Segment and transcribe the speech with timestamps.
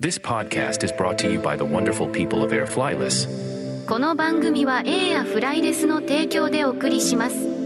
[0.00, 3.26] This podcast is brought to you by the wonderful people of Air Flyless.
[3.88, 7.56] この番組は A やフライレスの提供でお送りします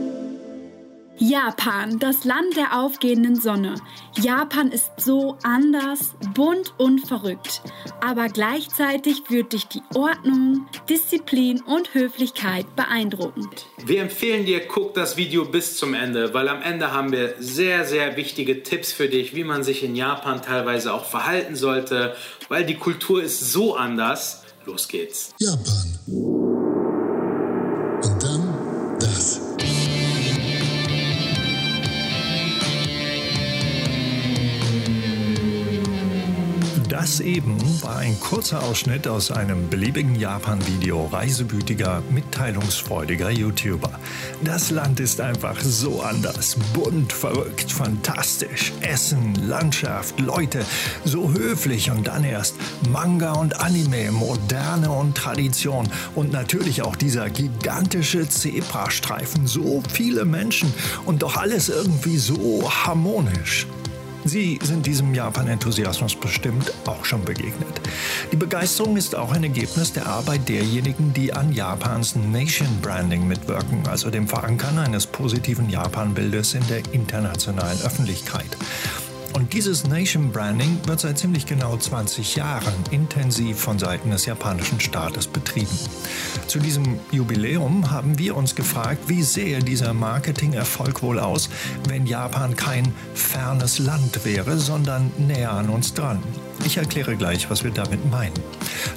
[1.23, 3.77] Japan, das Land der aufgehenden Sonne.
[4.21, 7.63] Japan ist so anders, bunt und verrückt.
[8.01, 13.67] Aber gleichzeitig führt dich die Ordnung, Disziplin und Höflichkeit beeindruckend.
[13.87, 17.85] Wir empfehlen dir, guck das Video bis zum Ende, weil am Ende haben wir sehr,
[17.85, 22.17] sehr wichtige Tipps für dich, wie man sich in Japan teilweise auch verhalten sollte,
[22.49, 24.43] weil die Kultur ist so anders.
[24.67, 25.33] Los geht's.
[25.39, 26.62] Japan.
[37.03, 43.91] Das eben war ein kurzer Ausschnitt aus einem beliebigen Japan-Video reisebütiger, mitteilungsfreudiger YouTuber.
[44.45, 48.73] Das Land ist einfach so anders, bunt, verrückt, fantastisch.
[48.83, 50.65] Essen, Landschaft, Leute,
[51.05, 52.55] so höflich und dann erst
[52.89, 60.73] Manga und Anime, Moderne und Tradition und natürlich auch dieser gigantische Zebrastreifen, so viele Menschen
[61.05, 63.67] und doch alles irgendwie so harmonisch.
[64.25, 67.81] Sie sind diesem Japan-Enthusiasmus bestimmt auch schon begegnet.
[68.31, 73.87] Die Begeisterung ist auch ein Ergebnis der Arbeit derjenigen, die an Japans Nation Branding mitwirken,
[73.89, 78.57] also dem Verankern eines positiven Japan-Bildes in der internationalen Öffentlichkeit.
[79.33, 84.79] Und dieses Nation Branding wird seit ziemlich genau 20 Jahren intensiv von Seiten des japanischen
[84.79, 85.79] Staates betrieben.
[86.47, 91.49] Zu diesem Jubiläum haben wir uns gefragt, wie sähe dieser Marketingerfolg wohl aus,
[91.89, 96.23] wenn Japan kein fernes Land wäre, sondern näher an uns dran.
[96.65, 98.35] Ich erkläre gleich, was wir damit meinen.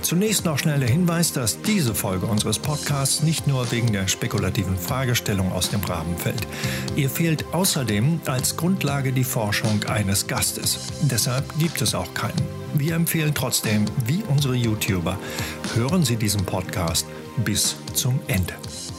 [0.01, 4.77] Zunächst noch schnell der Hinweis, dass diese Folge unseres Podcasts nicht nur wegen der spekulativen
[4.77, 6.47] Fragestellung aus dem Rahmen fällt.
[6.95, 10.79] Ihr fehlt außerdem als Grundlage die Forschung eines Gastes.
[11.01, 12.41] Deshalb gibt es auch keinen.
[12.75, 15.17] Wir empfehlen trotzdem, wie unsere YouTuber,
[15.73, 17.05] hören Sie diesen Podcast
[17.43, 18.53] bis zum Ende.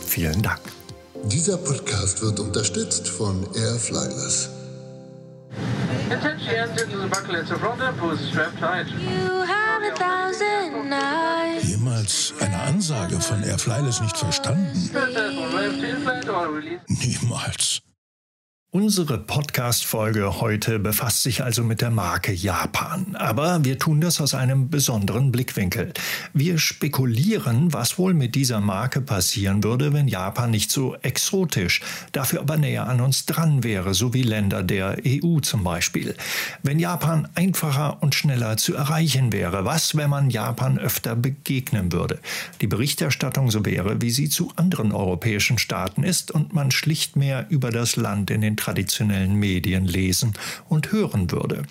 [0.06, 0.61] Vielen Dank.
[1.25, 4.55] Dieser Podcast wird unterstützt von Air Flyless.
[6.11, 8.86] Attention, enter to the bucklet of front and pose strap tight.
[8.89, 11.68] You have a thousand eyes.
[11.68, 14.68] Jemals eine Ansage von Air Flyless nicht verstanden?
[16.89, 17.83] Niemals.
[18.77, 23.17] Unsere Podcast-Folge heute befasst sich also mit der Marke Japan.
[23.17, 25.95] Aber wir tun das aus einem besonderen Blickwinkel.
[26.35, 31.81] Wir spekulieren, was wohl mit dieser Marke passieren würde, wenn Japan nicht so exotisch,
[32.13, 36.15] dafür aber näher an uns dran wäre, so wie Länder der EU zum Beispiel.
[36.63, 42.20] Wenn Japan einfacher und schneller zu erreichen wäre, was, wenn man Japan öfter begegnen würde?
[42.61, 47.47] Die Berichterstattung so wäre, wie sie zu anderen europäischen Staaten ist und man schlicht mehr
[47.48, 50.35] über das Land in den traditionellen Medien lesen
[50.69, 51.63] und hören würde.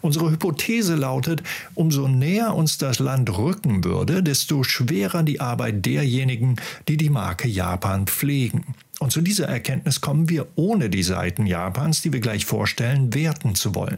[0.00, 1.42] Unsere Hypothese lautet,
[1.74, 6.56] umso näher uns das Land rücken würde, desto schwerer die Arbeit derjenigen,
[6.88, 8.74] die die Marke Japan pflegen.
[9.00, 13.54] Und zu dieser Erkenntnis kommen wir, ohne die Seiten Japans, die wir gleich vorstellen, werten
[13.54, 13.96] zu wollen.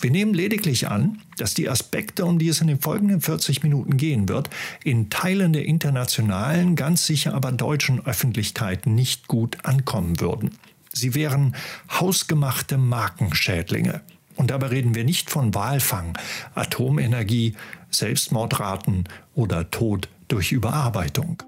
[0.00, 3.96] Wir nehmen lediglich an, dass die Aspekte, um die es in den folgenden 40 Minuten
[3.96, 4.50] gehen wird,
[4.82, 10.50] in Teilen der internationalen, ganz sicher aber deutschen Öffentlichkeit nicht gut ankommen würden.
[10.92, 11.56] Sie wären
[11.90, 14.02] hausgemachte Markenschädlinge.
[14.36, 16.16] Und dabei reden wir nicht von Walfang,
[16.54, 17.54] Atomenergie,
[17.90, 19.04] Selbstmordraten
[19.34, 21.42] oder Tod durch Überarbeitung.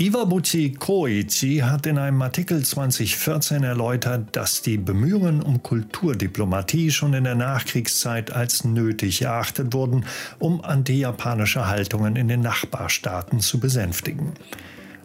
[0.00, 7.24] Iwabuchi Koichi hat in einem Artikel 2014 erläutert, dass die Bemühungen um Kulturdiplomatie schon in
[7.24, 10.06] der Nachkriegszeit als nötig erachtet wurden,
[10.38, 14.32] um antijapanische Haltungen in den Nachbarstaaten zu besänftigen.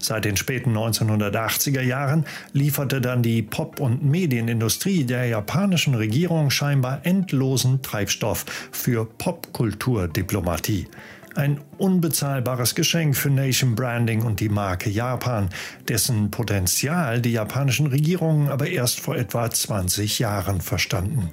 [0.05, 6.99] Seit den späten 1980er Jahren lieferte dann die Pop- und Medienindustrie der japanischen Regierung scheinbar
[7.07, 10.88] endlosen Treibstoff für Popkulturdiplomatie.
[11.33, 15.49] Ein unbezahlbares Geschenk für Nation Branding und die Marke Japan,
[15.88, 21.31] dessen Potenzial die japanischen Regierungen aber erst vor etwa 20 Jahren verstanden.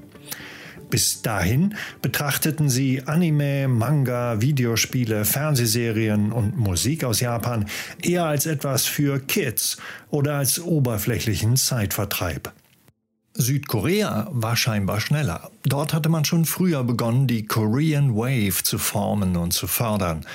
[0.92, 7.64] Bis dahin betrachteten sie Anime, Manga, Videospiele, Fernsehserien und Musik aus Japan
[8.02, 9.78] eher als etwas für Kids
[10.10, 12.52] oder als oberflächlichen Zeitvertreib.
[13.32, 15.50] Südkorea war scheinbar schneller.
[15.62, 20.26] Dort hatte man schon früher begonnen, die Korean Wave zu formen und zu fördern.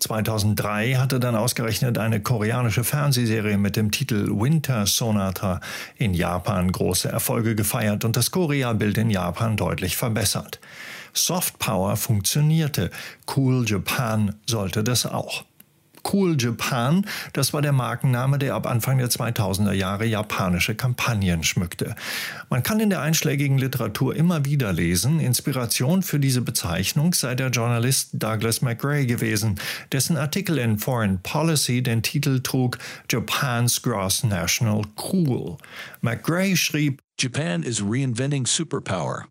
[0.00, 5.60] 2003 hatte dann ausgerechnet eine koreanische Fernsehserie mit dem Titel Winter Sonata
[5.96, 10.60] in Japan große Erfolge gefeiert und das Korea-Bild in Japan deutlich verbessert.
[11.12, 12.90] Soft Power funktionierte,
[13.34, 15.44] Cool Japan sollte das auch.
[16.10, 21.94] Cool Japan, das war der Markenname, der ab Anfang der 2000er Jahre japanische Kampagnen schmückte.
[22.50, 27.48] Man kann in der einschlägigen Literatur immer wieder lesen, Inspiration für diese Bezeichnung sei der
[27.48, 29.60] Journalist Douglas McRae gewesen,
[29.92, 32.78] dessen Artikel in Foreign Policy den Titel trug
[33.10, 35.56] Japan's Gross National Cool.
[36.00, 39.26] McRae schrieb, Japan is reinventing superpower.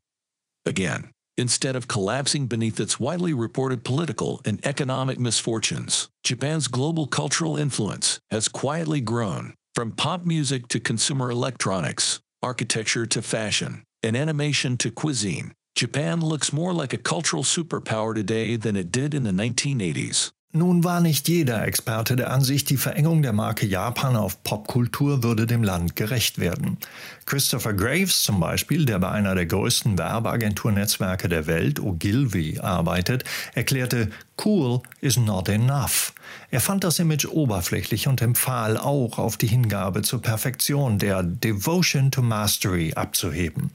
[0.66, 6.10] Again, instead of collapsing beneath its widely reported political and economic misfortunes.
[6.24, 13.22] Japan's global cultural influence has quietly grown, from pop music to consumer electronics, architecture to
[13.22, 15.54] fashion, and animation to cuisine.
[15.76, 20.32] Japan looks more like a cultural superpower today than it did in the 1980s.
[20.56, 25.48] Nun war nicht jeder Experte der Ansicht, die Verengung der Marke Japan auf Popkultur würde
[25.48, 26.78] dem Land gerecht werden.
[27.26, 33.24] Christopher Graves zum Beispiel, der bei einer der größten Werbeagenturnetzwerke der Welt, Ogilvy, arbeitet,
[33.56, 34.12] erklärte,
[34.46, 36.14] Cool is not enough.
[36.52, 42.12] Er fand das Image oberflächlich und empfahl auch auf die Hingabe zur Perfektion, der Devotion
[42.12, 43.72] to Mastery abzuheben.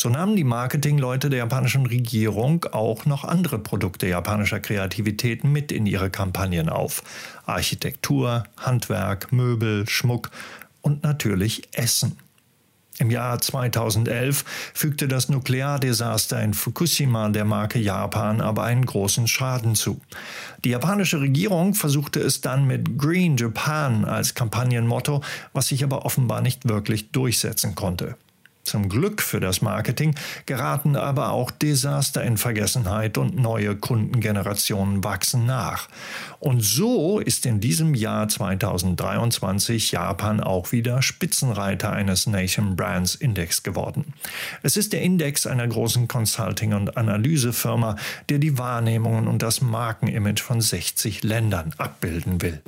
[0.00, 5.86] So nahmen die Marketingleute der japanischen Regierung auch noch andere Produkte japanischer Kreativität mit in
[5.86, 7.02] ihre Kampagnen auf.
[7.46, 10.30] Architektur, Handwerk, Möbel, Schmuck
[10.82, 12.16] und natürlich Essen.
[13.00, 19.74] Im Jahr 2011 fügte das Nukleardesaster in Fukushima der Marke Japan aber einen großen Schaden
[19.74, 20.00] zu.
[20.64, 26.40] Die japanische Regierung versuchte es dann mit Green Japan als Kampagnenmotto, was sich aber offenbar
[26.40, 28.16] nicht wirklich durchsetzen konnte.
[28.68, 35.46] Zum Glück für das Marketing geraten aber auch Desaster in Vergessenheit und neue Kundengenerationen wachsen
[35.46, 35.88] nach.
[36.38, 43.62] Und so ist in diesem Jahr 2023 Japan auch wieder Spitzenreiter eines Nation Brands Index
[43.62, 44.12] geworden.
[44.62, 47.96] Es ist der Index einer großen Consulting- und Analysefirma,
[48.28, 52.60] der die Wahrnehmungen und das Markenimage von 60 Ländern abbilden will.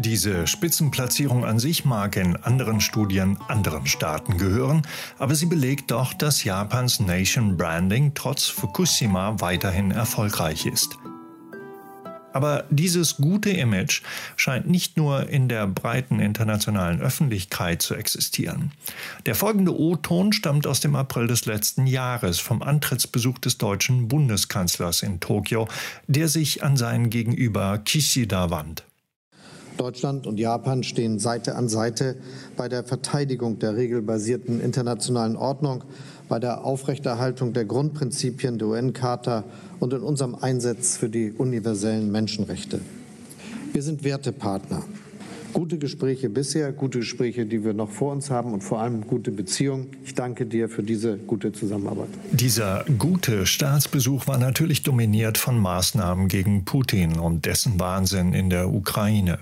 [0.00, 4.80] Diese Spitzenplatzierung an sich mag in anderen Studien anderen Staaten gehören,
[5.18, 10.96] aber sie belegt doch, dass Japans Nation Branding trotz Fukushima weiterhin erfolgreich ist.
[12.32, 14.00] Aber dieses gute Image
[14.36, 18.72] scheint nicht nur in der breiten internationalen Öffentlichkeit zu existieren.
[19.26, 25.02] Der folgende O-Ton stammt aus dem April des letzten Jahres vom Antrittsbesuch des deutschen Bundeskanzlers
[25.02, 25.68] in Tokio,
[26.06, 28.84] der sich an seinen Gegenüber Kishida wand.
[29.80, 32.16] Deutschland und Japan stehen Seite an Seite
[32.54, 35.84] bei der Verteidigung der regelbasierten internationalen Ordnung,
[36.28, 39.42] bei der Aufrechterhaltung der Grundprinzipien der UN-Charta
[39.78, 42.82] und in unserem Einsatz für die universellen Menschenrechte.
[43.72, 44.84] Wir sind Wertepartner.
[45.54, 49.30] Gute Gespräche bisher, gute Gespräche, die wir noch vor uns haben und vor allem gute
[49.30, 49.86] Beziehungen.
[50.04, 52.08] Ich danke dir für diese gute Zusammenarbeit.
[52.32, 58.68] Dieser gute Staatsbesuch war natürlich dominiert von Maßnahmen gegen Putin und dessen Wahnsinn in der
[58.68, 59.38] Ukraine.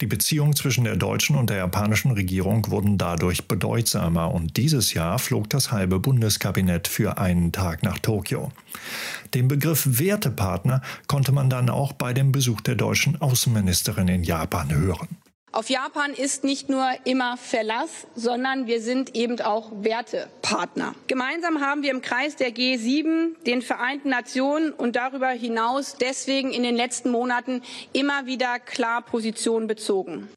[0.00, 5.20] Die Beziehungen zwischen der deutschen und der japanischen Regierung wurden dadurch bedeutsamer und dieses Jahr
[5.20, 8.50] flog das halbe Bundeskabinett für einen Tag nach Tokio.
[9.34, 14.74] Den Begriff Wertepartner konnte man dann auch bei dem Besuch der deutschen Außenministerin in Japan
[14.74, 15.08] hören.
[15.54, 20.96] Auf Japan ist nicht nur immer Verlass, sondern wir sind eben auch Wertepartner.
[21.06, 26.64] Gemeinsam haben wir im Kreis der G7, den Vereinten Nationen und darüber hinaus deswegen in
[26.64, 27.62] den letzten Monaten
[27.92, 30.28] immer wieder klar Position bezogen.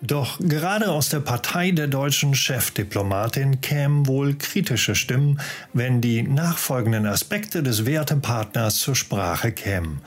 [0.00, 5.40] Doch gerade aus der Partei der deutschen Chefdiplomatin kämen wohl kritische Stimmen,
[5.72, 10.00] wenn die nachfolgenden Aspekte des Wertepartners zur Sprache kämen.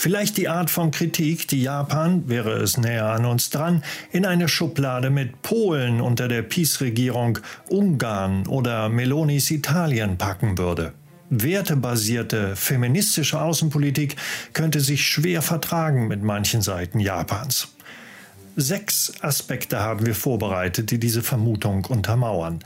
[0.00, 4.46] Vielleicht die Art von Kritik, die Japan, wäre es näher an uns dran, in eine
[4.46, 10.92] Schublade mit Polen unter der Peace-Regierung, Ungarn oder Melonis Italien packen würde.
[11.30, 14.14] Wertebasierte feministische Außenpolitik
[14.52, 17.74] könnte sich schwer vertragen mit manchen Seiten Japans.
[18.54, 22.60] Sechs Aspekte haben wir vorbereitet, die diese Vermutung untermauern.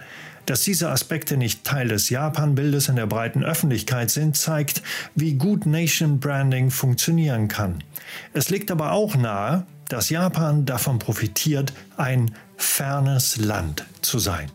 [0.47, 4.83] Dass diese Aspekte nicht Teil des Japan-Bildes in der breiten Öffentlichkeit sind, zeigt,
[5.15, 7.85] wie gut Nation Branding funktionieren kann.
[8.33, 14.51] Es liegt aber auch nahe, dass Japan davon profitiert, ein fernes Land zu sein.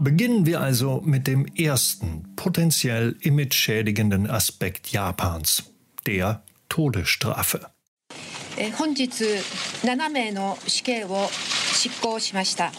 [0.00, 5.72] Beginnen wir also mit dem ersten potenziell imageschädigenden Aspekt Japans,
[6.06, 7.71] der Todesstrafe.
[8.77, 9.23] 本日
[9.83, 11.27] 7名の死刑を
[11.73, 12.71] 執行しました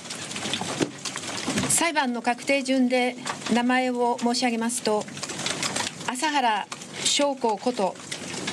[1.69, 3.15] 裁判の確定順で
[3.55, 5.05] 名前を申し上げますと
[6.09, 6.67] 朝原
[7.05, 7.95] 翔子こと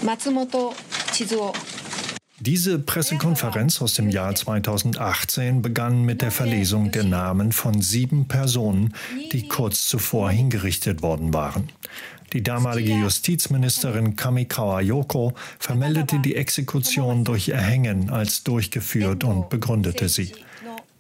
[0.04, 0.74] 松本
[1.12, 1.52] 千鶴
[2.42, 8.94] Diese Pressekonferenz aus dem Jahr 2018 begann mit der Verlesung der Namen von sieben Personen,
[9.32, 11.70] die kurz zuvor hingerichtet worden waren.
[12.33, 20.33] Die damalige Justizministerin Kamikawa Yoko vermeldete die Exekution durch Erhängen als durchgeführt und begründete sie.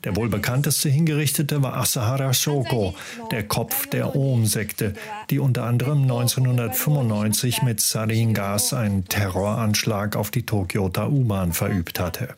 [0.02, 2.94] Der wohl bekannteste Hingerichtete war Asahara Shoko,
[3.30, 4.94] der Kopf der Ohm-Sekte,
[5.28, 12.34] die unter anderem 1995 mit Sarin-Gas einen Terroranschlag auf die Tokioter U-Bahn verübt hatte.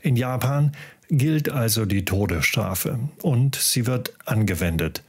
[0.00, 0.72] In Japan
[1.10, 5.02] gilt also die Todesstrafe und sie wird angewendet.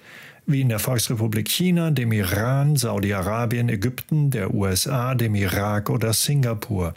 [0.51, 6.95] Wie in der Volksrepublik China, dem Iran, Saudi-Arabien, Ägypten, der USA, dem Irak oder Singapur.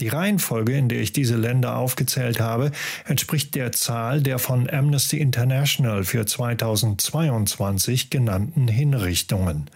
[0.00, 2.70] Die Reihenfolge, in der ich diese Länder aufgezählt habe,
[3.04, 9.68] entspricht der Zahl der von Amnesty International für 2022 genannten Hinrichtungen.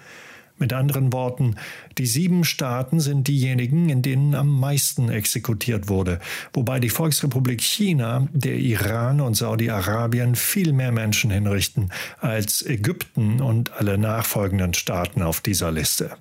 [0.62, 1.57] Mit anderen Worten,
[1.99, 6.21] die sieben Staaten sind diejenigen, in denen am meisten exekutiert wurde,
[6.52, 11.90] wobei die Volksrepublik China, der Iran und Saudi-Arabien viel mehr Menschen hinrichten
[12.21, 16.12] als Ägypten und alle nachfolgenden Staaten auf dieser Liste.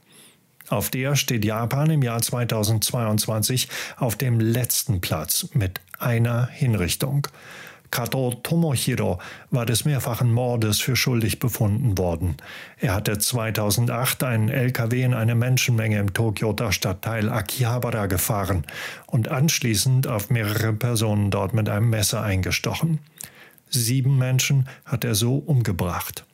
[0.69, 3.67] Auf der steht Japan im Jahr 2022
[3.97, 7.27] auf dem letzten Platz mit einer Hinrichtung.
[7.91, 9.19] Kato Tomohiro
[9.49, 12.37] war des mehrfachen Mordes für schuldig befunden worden.
[12.77, 18.65] Er hatte 2008 einen LKW in eine Menschenmenge im Tokioter Stadtteil Akihabara gefahren
[19.07, 22.99] und anschließend auf mehrere Personen dort mit einem Messer eingestochen.
[23.69, 26.25] Sieben Menschen hat er so umgebracht.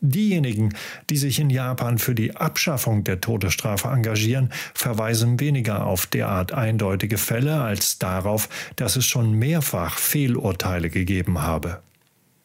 [0.00, 0.74] Diejenigen,
[1.08, 7.16] die sich in Japan für die Abschaffung der Todesstrafe engagieren, verweisen weniger auf derart eindeutige
[7.16, 11.80] Fälle als darauf, dass es schon mehrfach Fehlurteile gegeben habe.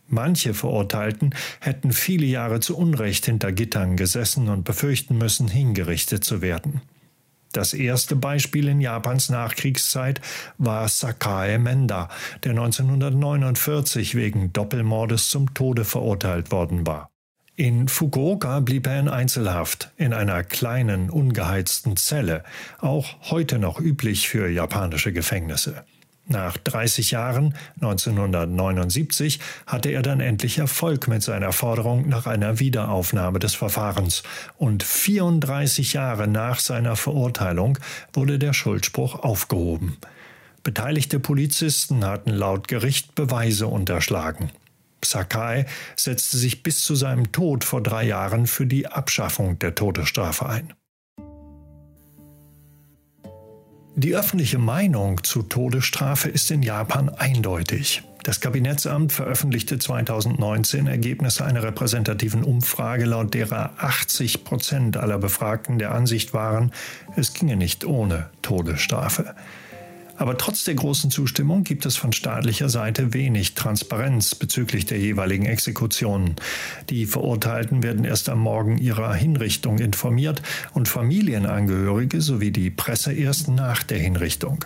[0.08, 6.42] Manche Verurteilten hätten viele Jahre zu Unrecht hinter Gittern gesessen und befürchten müssen, hingerichtet zu
[6.42, 6.82] werden.
[7.52, 10.22] Das erste Beispiel in Japans Nachkriegszeit
[10.58, 12.10] war Sakae Menda,
[12.44, 17.09] der 1949 wegen Doppelmordes zum Tode verurteilt worden war.
[17.60, 22.46] In Fukuoka blieb er in Einzelhaft, in einer kleinen, ungeheizten Zelle,
[22.80, 25.84] auch heute noch üblich für japanische Gefängnisse.
[26.26, 33.40] Nach 30 Jahren, 1979, hatte er dann endlich Erfolg mit seiner Forderung nach einer Wiederaufnahme
[33.40, 34.24] des Verfahrens
[34.56, 37.78] und 34 Jahre nach seiner Verurteilung
[38.14, 39.98] wurde der Schuldspruch aufgehoben.
[40.64, 44.50] Beteiligte Polizisten hatten laut Gericht Beweise unterschlagen.
[45.06, 45.66] Sakai
[45.96, 50.74] setzte sich bis zu seinem Tod vor drei Jahren für die Abschaffung der Todesstrafe ein.
[53.96, 58.02] Die öffentliche Meinung zu Todesstrafe ist in Japan eindeutig.
[58.24, 65.94] Das Kabinettsamt veröffentlichte 2019 Ergebnisse einer repräsentativen Umfrage, laut derer 80 Prozent aller Befragten der
[65.94, 66.72] Ansicht waren,
[67.16, 69.36] es ginge nicht ohne Todesstrafe.
[70.20, 75.46] Aber trotz der großen Zustimmung gibt es von staatlicher Seite wenig Transparenz bezüglich der jeweiligen
[75.46, 76.36] Exekutionen.
[76.90, 80.42] Die Verurteilten werden erst am Morgen ihrer Hinrichtung informiert
[80.74, 84.66] und Familienangehörige sowie die Presse erst nach der Hinrichtung.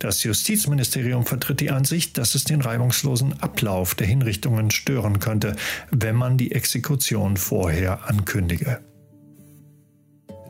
[0.00, 5.56] Das Justizministerium vertritt die Ansicht, dass es den reibungslosen Ablauf der Hinrichtungen stören könnte,
[5.92, 8.80] wenn man die Exekution vorher ankündige.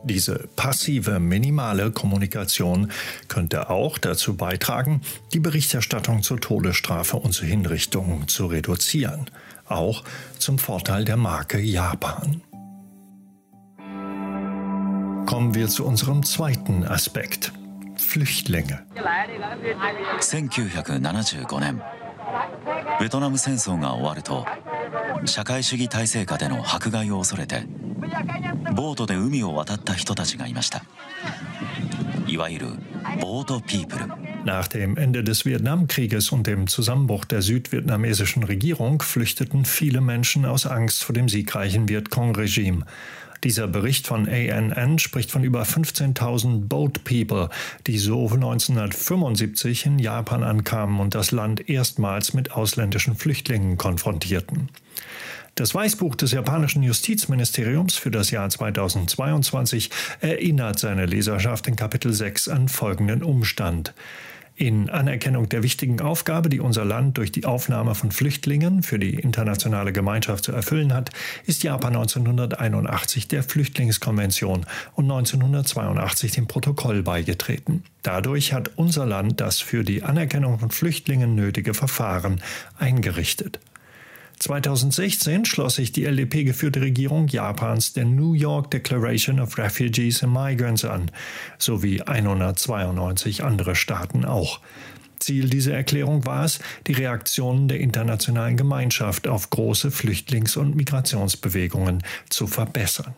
[0.04, 2.90] Diese passive, minimale Kommunikation
[3.28, 9.26] könnte auch dazu beitragen, die Berichterstattung zur Todesstrafe und zur Hinrichtung zu reduzieren,
[9.66, 10.02] auch
[10.38, 12.40] zum Vorteil der Marke Japan.
[15.26, 17.52] Kommen wir zu unserem zweiten Aspekt.
[17.96, 18.86] Flüchtlinge.
[18.96, 21.82] 1975年
[22.98, 24.46] ベトナム戦争が終わると
[25.24, 27.64] 社会主義体制下での迫害を恐れて
[28.74, 30.82] ボートで海を渡った人たちがいました
[32.26, 32.66] いわゆる
[33.20, 34.06] ボートピープル
[34.44, 40.64] Nach dem Ende des Vietnamkrieges und dem Zusammenbruch der südvietnamesischen Regierung flüchteten viele Menschen aus
[40.66, 42.86] Angst vor dem siegreichen Vietcong-Regime.
[43.44, 47.50] Dieser Bericht von ANN spricht von über 15.000 Boat People,
[47.86, 54.68] die so 1975 in Japan ankamen und das Land erstmals mit ausländischen Flüchtlingen konfrontierten.
[55.57, 62.49] Das Weißbuch des japanischen Justizministeriums für das Jahr 2022 erinnert seine Leserschaft in Kapitel 6
[62.49, 63.93] an folgenden Umstand.
[64.57, 69.13] In Anerkennung der wichtigen Aufgabe, die unser Land durch die Aufnahme von Flüchtlingen für die
[69.13, 71.11] internationale Gemeinschaft zu erfüllen hat,
[71.45, 77.85] ist Japan 1981 der Flüchtlingskonvention und 1982 dem Protokoll beigetreten.
[78.03, 82.41] Dadurch hat unser Land das für die Anerkennung von Flüchtlingen nötige Verfahren
[82.77, 83.61] eingerichtet.
[84.45, 90.85] 2016 schloss sich die LDP-geführte Regierung Japans der New York Declaration of Refugees and Migrants
[90.85, 91.09] an,
[91.57, 94.59] sowie 192 andere Staaten auch.
[95.17, 102.03] Ziel dieser Erklärung war es, die Reaktionen der internationalen Gemeinschaft auf große Flüchtlings- und Migrationsbewegungen
[102.29, 103.15] zu verbessern.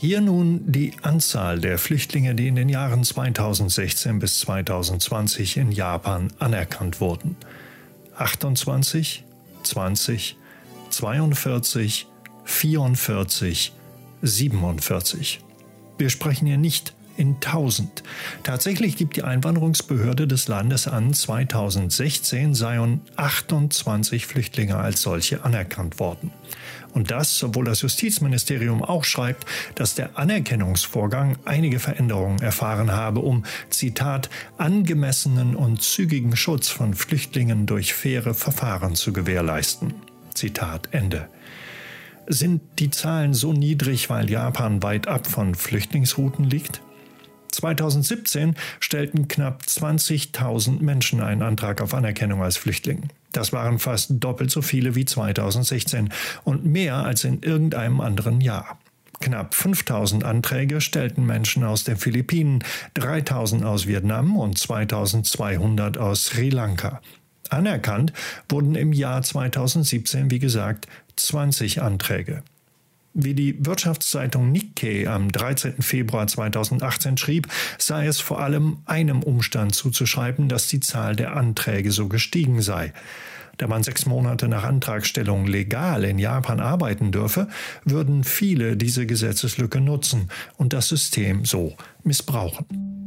[0.00, 6.32] Hier nun die Anzahl der Flüchtlinge, die in den Jahren 2016 bis 2020 in Japan
[6.38, 7.36] anerkannt wurden.
[8.16, 9.24] 28,
[9.64, 10.36] 20,
[10.90, 12.06] 42,
[12.44, 13.72] 44,
[14.22, 15.40] 47.
[15.98, 18.04] Wir sprechen hier nicht in 1000.
[18.44, 26.30] Tatsächlich gibt die Einwanderungsbehörde des Landes an, 2016 seien 28 Flüchtlinge als solche anerkannt worden.
[26.94, 33.44] Und das, obwohl das Justizministerium auch schreibt, dass der Anerkennungsvorgang einige Veränderungen erfahren habe, um,
[33.70, 39.94] Zitat, angemessenen und zügigen Schutz von Flüchtlingen durch faire Verfahren zu gewährleisten.
[40.34, 41.28] Zitat Ende.
[42.26, 46.82] Sind die Zahlen so niedrig, weil Japan weit ab von Flüchtlingsrouten liegt?
[47.52, 53.08] 2017 stellten knapp 20.000 Menschen einen Antrag auf Anerkennung als Flüchtling.
[53.32, 56.10] Das waren fast doppelt so viele wie 2016
[56.44, 58.78] und mehr als in irgendeinem anderen Jahr.
[59.20, 62.62] Knapp 5000 Anträge stellten Menschen aus den Philippinen,
[62.94, 67.00] 3000 aus Vietnam und 2200 aus Sri Lanka.
[67.50, 68.12] Anerkannt
[68.48, 72.42] wurden im Jahr 2017, wie gesagt, 20 Anträge.
[73.14, 75.82] Wie die Wirtschaftszeitung Nikkei am 13.
[75.82, 77.48] Februar 2018 schrieb,
[77.78, 82.92] sei es vor allem einem Umstand zuzuschreiben, dass die Zahl der Anträge so gestiegen sei.
[83.56, 87.48] Da man sechs Monate nach Antragstellung legal in Japan arbeiten dürfe,
[87.84, 92.97] würden viele diese Gesetzeslücke nutzen und das System so missbrauchen.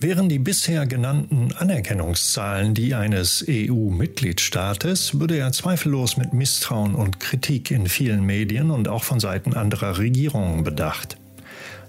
[0.00, 7.72] Wären die bisher genannten Anerkennungszahlen die eines EU-Mitgliedstaates, würde er zweifellos mit Misstrauen und Kritik
[7.72, 11.16] in vielen Medien und auch von Seiten anderer Regierungen bedacht.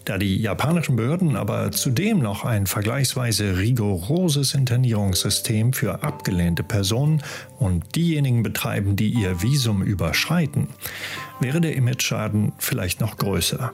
[0.05, 7.21] Da die japanischen Behörden aber zudem noch ein vergleichsweise rigoroses Internierungssystem für abgelehnte Personen
[7.59, 10.67] und diejenigen betreiben, die ihr Visum überschreiten,
[11.39, 13.71] wäre der Imageschaden vielleicht noch größer.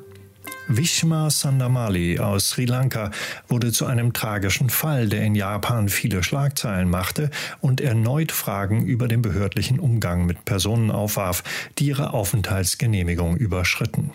[0.68, 3.12] Vishma Sandamali aus Sri Lanka
[3.48, 7.30] wurde zu einem tragischen Fall, der in Japan viele Schlagzeilen machte
[7.62, 11.44] und erneut Fragen über den behördlichen Umgang mit Personen aufwarf,
[11.78, 14.12] die ihre Aufenthaltsgenehmigung überschritten.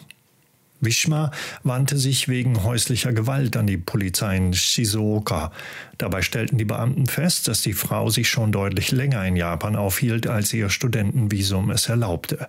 [0.80, 1.30] Vishma
[1.62, 5.52] wandte sich wegen häuslicher Gewalt an die Polizei in Shizuoka.
[5.98, 10.26] Dabei stellten die Beamten fest, dass die Frau sich schon deutlich länger in Japan aufhielt,
[10.26, 12.48] als ihr Studentenvisum es erlaubte.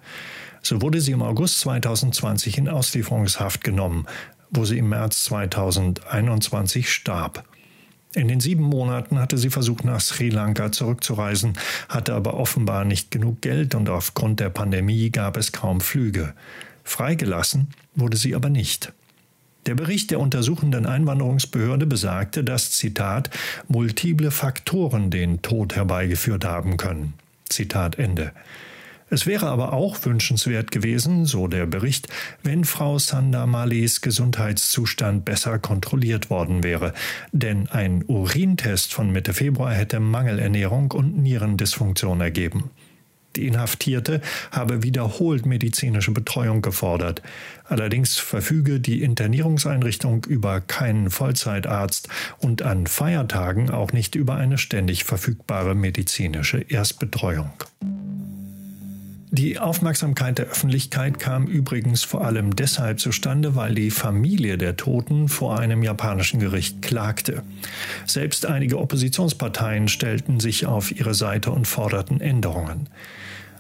[0.62, 4.06] So wurde sie im August 2020 in Auslieferungshaft genommen,
[4.50, 7.44] wo sie im März 2021 starb.
[8.14, 11.54] In den sieben Monaten hatte sie versucht, nach Sri Lanka zurückzureisen,
[11.88, 16.34] hatte aber offenbar nicht genug Geld und aufgrund der Pandemie gab es kaum Flüge.
[16.84, 18.92] Freigelassen wurde sie aber nicht.
[19.66, 23.30] Der Bericht der untersuchenden Einwanderungsbehörde besagte, dass, Zitat,
[23.68, 27.14] multiple Faktoren den Tod herbeigeführt haben können.
[27.48, 28.34] Zitat Ende.
[29.14, 32.08] Es wäre aber auch wünschenswert gewesen, so der Bericht,
[32.44, 36.94] wenn Frau Sandamalis Gesundheitszustand besser kontrolliert worden wäre.
[37.34, 42.70] Denn ein Urintest von Mitte Februar hätte Mangelernährung und Nierendysfunktion ergeben.
[43.36, 47.22] Die Inhaftierte habe wiederholt medizinische Betreuung gefordert.
[47.66, 52.08] Allerdings verfüge die Internierungseinrichtung über keinen Vollzeitarzt
[52.40, 57.52] und an Feiertagen auch nicht über eine ständig verfügbare medizinische Erstbetreuung.
[59.34, 65.30] Die Aufmerksamkeit der Öffentlichkeit kam übrigens vor allem deshalb zustande, weil die Familie der Toten
[65.30, 67.42] vor einem japanischen Gericht klagte.
[68.06, 72.90] Selbst einige Oppositionsparteien stellten sich auf ihre Seite und forderten Änderungen.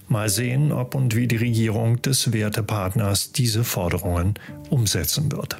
[0.09, 4.33] Mal sehen, ob und wie die Regierung des Wertepartners diese Forderungen
[4.69, 5.55] umsetzen wird.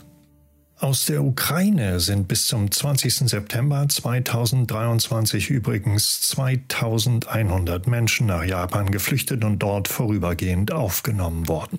[0.82, 3.30] Aus der Ukraine sind bis zum 20.
[3.30, 11.78] September 2023 übrigens 2100 Menschen nach Japan geflüchtet und dort vorübergehend aufgenommen worden.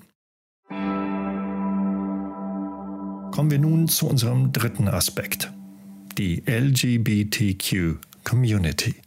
[3.31, 5.51] Kommen wir nun zu unserem dritten Aspekt,
[6.17, 9.02] die LGBTQ Community.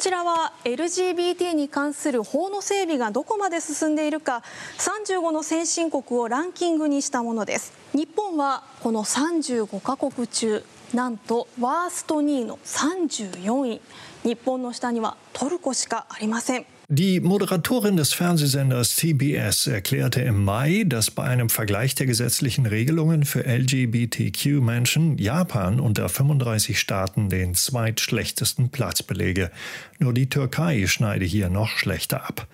[0.00, 4.42] こちらは LGBT に関する法の整備がどこまで進んでいるか
[4.78, 7.74] 35の先進国をランキングにしたものです。
[7.92, 13.82] 日本はこの35カ国中なんとワースト2位の34位。
[14.24, 16.64] 日本の下にはトルコしかありません。
[16.92, 23.46] Die Moderatorin des Fernsehsenders CBS erklärte im Mai, dass bei einem Vergleich der gesetzlichen Regelungen für
[23.46, 29.52] LGBTQ-Menschen Japan unter 35 Staaten den zweitschlechtesten Platz belege.
[30.00, 32.48] Nur die Türkei schneide hier noch schlechter ab.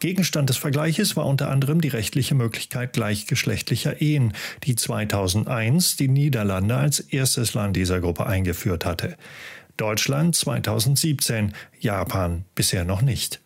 [0.00, 4.32] Gegenstand des Vergleiches war unter anderem die rechtliche Möglichkeit gleichgeschlechtlicher Ehen,
[4.64, 9.16] die 2001 die Niederlande als erstes Land dieser Gruppe eingeführt hatte.
[9.76, 13.40] Deutschland 2017, Japan bisher noch nicht.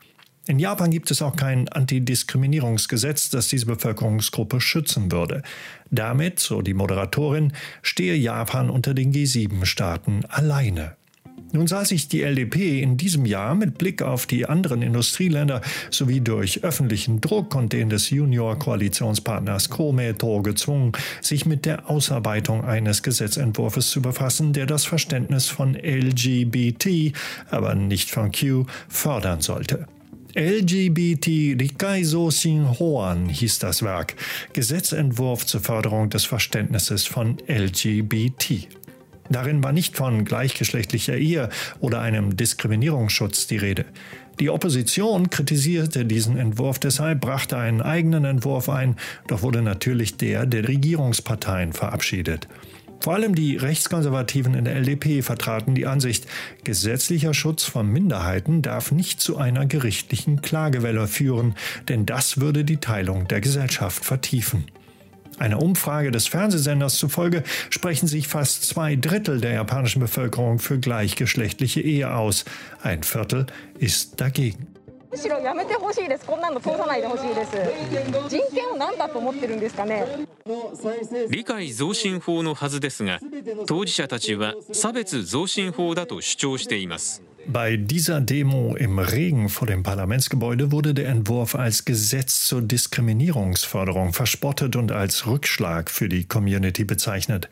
[0.46, 5.42] In Japan gibt es auch kein Antidiskriminierungsgesetz, das diese Bevölkerungsgruppe schützen würde.
[5.90, 10.96] Damit, so die Moderatorin, stehe Japan unter den G7-Staaten alleine.
[11.52, 16.20] Nun sah sich die LDP in diesem Jahr mit Blick auf die anderen Industrieländer sowie
[16.20, 23.90] durch öffentlichen Druck und den des Junior-Koalitionspartners Kometo gezwungen, sich mit der Ausarbeitung eines Gesetzentwurfs
[23.90, 27.12] zu befassen, der das Verständnis von LGBT,
[27.50, 29.86] aber nicht von Q, fördern sollte.
[30.34, 34.14] LGBT Rikaiso Shin Hoan hieß das Werk,
[34.52, 38.68] Gesetzentwurf zur Förderung des Verständnisses von LGBT.
[39.28, 41.48] Darin war nicht von gleichgeschlechtlicher Ehe
[41.80, 43.86] oder einem Diskriminierungsschutz die Rede.
[44.40, 50.46] Die Opposition kritisierte diesen Entwurf deshalb, brachte einen eigenen Entwurf ein, doch wurde natürlich der
[50.46, 52.48] der Regierungsparteien verabschiedet.
[53.00, 56.26] Vor allem die Rechtskonservativen in der LDP vertraten die Ansicht,
[56.64, 61.54] gesetzlicher Schutz von Minderheiten darf nicht zu einer gerichtlichen Klagewelle führen,
[61.88, 64.66] denn das würde die Teilung der Gesellschaft vertiefen.
[65.38, 71.80] Einer Umfrage des Fernsehsenders zufolge sprechen sich fast zwei Drittel der japanischen Bevölkerung für gleichgeschlechtliche
[71.80, 72.44] Ehe aus.
[72.82, 73.46] Ein Viertel
[73.78, 74.66] ist dagegen.
[75.11, 77.51] むしろやめてほしいですこんなの通さないでほしいです
[78.27, 80.05] 人権を何だと思ってるんですかね
[81.29, 83.19] 理解増進法のはずですが
[83.65, 94.13] 当事者たちは差別増進法だと主張しています Bei dieser Demo im Regen vor dem Parlamentsgebäude wurde der Entwurf als Gesetz zur Diskriminierungsförderung
[94.13, 97.47] verspottet und als Rückschlag für die Community bezeichnet.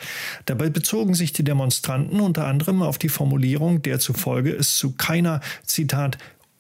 [0.46, 5.42] Dabei bezogen sich die Demonstranten unter anderem auf die Formulierung, der zufolge es zu keiner,
[5.64, 6.18] Zitat,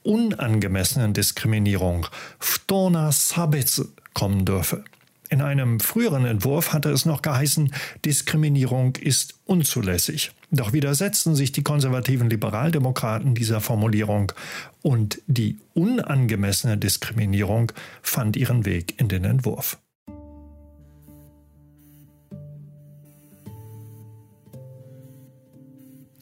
[0.09, 2.07] unangemessenen Diskriminierung,
[2.40, 4.83] Ftona Sabetsu, kommen dürfe.
[5.29, 7.75] In einem früheren Entwurf hatte es noch geheißen,
[8.07, 10.33] Diskriminierung ist unzulässig.
[10.51, 14.33] Doch widersetzten sich die konservativen Liberaldemokraten dieser Formulierung
[14.81, 19.77] und die unangemessene Diskriminierung fand ihren Weg in den Entwurf.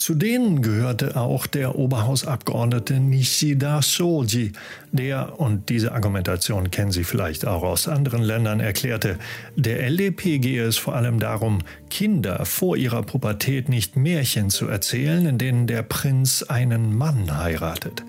[0.07, 4.53] Zu denen gehörte auch der Oberhausabgeordnete Nishida Shoji,
[4.93, 9.19] der, und diese Argumentation kennen Sie vielleicht auch aus anderen Ländern, erklärte,
[9.57, 11.59] der LDP gehe es vor allem darum,
[11.91, 18.05] Kinder vor ihrer Pubertät nicht Märchen zu erzählen, in denen der Prinz einen Mann heiratet.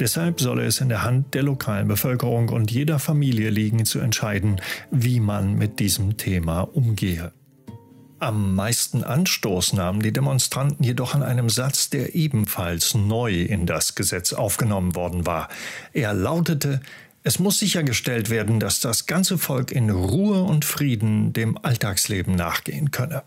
[0.00, 4.60] Deshalb solle es in der Hand der lokalen Bevölkerung und jeder Familie liegen, zu entscheiden,
[4.90, 7.30] wie man mit diesem Thema umgehe.
[8.20, 13.94] Am meisten Anstoß nahmen die Demonstranten jedoch an einem Satz, der ebenfalls neu in das
[13.94, 15.48] Gesetz aufgenommen worden war.
[15.92, 16.80] Er lautete
[17.22, 22.90] Es muss sichergestellt werden, dass das ganze Volk in Ruhe und Frieden dem Alltagsleben nachgehen
[22.90, 23.22] könne.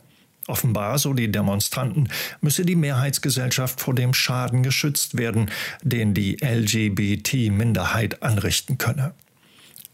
[0.47, 2.09] Offenbar, so die Demonstranten,
[2.41, 5.51] müsse die Mehrheitsgesellschaft vor dem Schaden geschützt werden,
[5.83, 9.13] den die LGBT-Minderheit anrichten könne.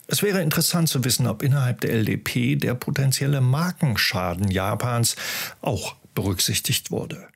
[0.08, 5.17] Es wäre interessant zu wissen, ob innerhalb der LDP der potenzielle Markenschaden Japans
[5.62, 7.28] auch berücksichtigt wurde.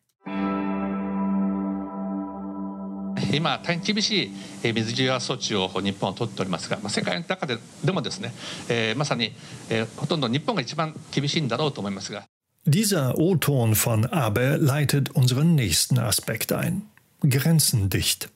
[12.65, 16.83] Dieser O-Ton von Abe leitet unseren nächsten Aspekt ein.
[17.21, 18.29] Grenzendicht.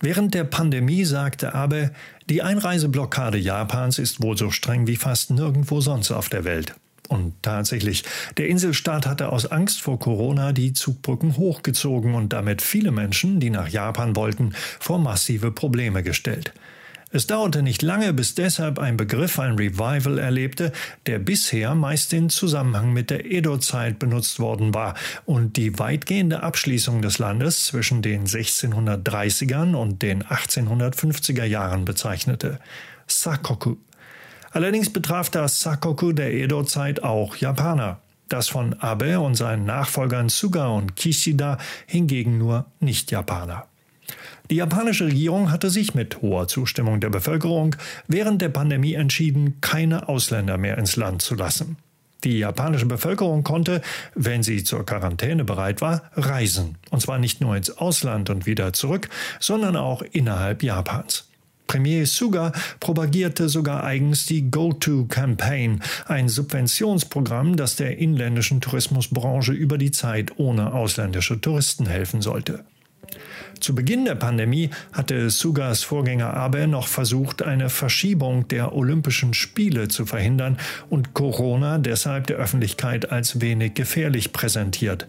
[0.00, 1.90] Während der Pandemie sagte Abe,
[2.28, 6.74] die Einreiseblockade Japans ist wohl so streng wie fast nirgendwo sonst auf der Welt.
[7.08, 8.04] Und tatsächlich,
[8.36, 13.50] der Inselstaat hatte aus Angst vor Corona die Zugbrücken hochgezogen und damit viele Menschen, die
[13.50, 16.52] nach Japan wollten, vor massive Probleme gestellt.
[17.10, 20.72] Es dauerte nicht lange, bis deshalb ein Begriff ein Revival erlebte,
[21.06, 24.94] der bisher meist in Zusammenhang mit der Edo-Zeit benutzt worden war
[25.24, 32.58] und die weitgehende Abschließung des Landes zwischen den 1630ern und den 1850er Jahren bezeichnete.
[33.06, 33.76] Sakoku.
[34.50, 38.00] Allerdings betraf das Sakoku der Edo-Zeit auch Japaner.
[38.28, 43.67] Das von Abe und seinen Nachfolgern Suga und Kishida hingegen nur Nicht-Japaner.
[44.50, 50.08] Die japanische Regierung hatte sich mit hoher Zustimmung der Bevölkerung während der Pandemie entschieden, keine
[50.08, 51.76] Ausländer mehr ins Land zu lassen.
[52.24, 53.82] Die japanische Bevölkerung konnte,
[54.14, 56.76] wenn sie zur Quarantäne bereit war, reisen.
[56.90, 59.08] Und zwar nicht nur ins Ausland und wieder zurück,
[59.38, 61.26] sondern auch innerhalb Japans.
[61.68, 69.90] Premier Suga propagierte sogar eigens die Go-To-Campaign, ein Subventionsprogramm, das der inländischen Tourismusbranche über die
[69.90, 72.64] Zeit ohne ausländische Touristen helfen sollte.
[73.60, 79.88] Zu Beginn der Pandemie hatte Sugas Vorgänger Abe noch versucht, eine Verschiebung der Olympischen Spiele
[79.88, 80.58] zu verhindern
[80.90, 85.06] und Corona deshalb der Öffentlichkeit als wenig gefährlich präsentiert.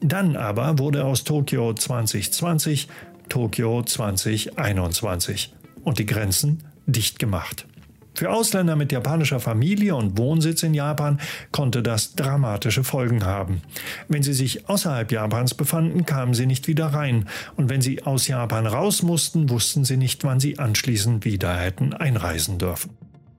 [0.00, 2.88] Dann aber wurde aus Tokio 2020
[3.28, 7.66] Tokio 2021 und die Grenzen dicht gemacht.
[8.14, 13.62] Für Ausländer mit japanischer Familie und Wohnsitz in Japan konnte das dramatische Folgen haben.
[14.08, 17.28] Wenn sie sich außerhalb Japans befanden, kamen sie nicht wieder rein.
[17.56, 21.92] Und wenn sie aus Japan raus mussten, wussten sie nicht, wann sie anschließend wieder hätten
[21.92, 22.90] einreisen dürfen.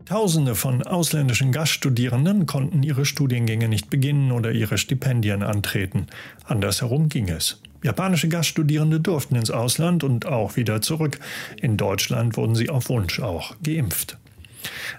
[0.06, 6.06] Tausende von ausländischen Gaststudierenden konnten ihre Studiengänge nicht beginnen oder ihre Stipendien antreten.
[6.44, 7.60] Andersherum ging es.
[7.82, 11.20] Japanische Gaststudierende durften ins Ausland und auch wieder zurück.
[11.60, 14.18] In Deutschland wurden sie auf Wunsch auch geimpft.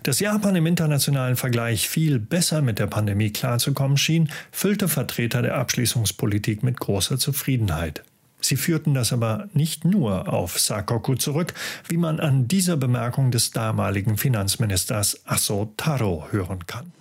[0.03, 5.57] Dass Japan im internationalen Vergleich viel besser mit der Pandemie klarzukommen schien, füllte Vertreter der
[5.57, 8.03] Abschließungspolitik mit großer Zufriedenheit.
[8.41, 11.55] Sie führten das aber nicht nur auf Sakoku zurück,
[11.89, 16.93] wie man an dieser Bemerkung des damaligen Finanzministers Aso Taro hören kann.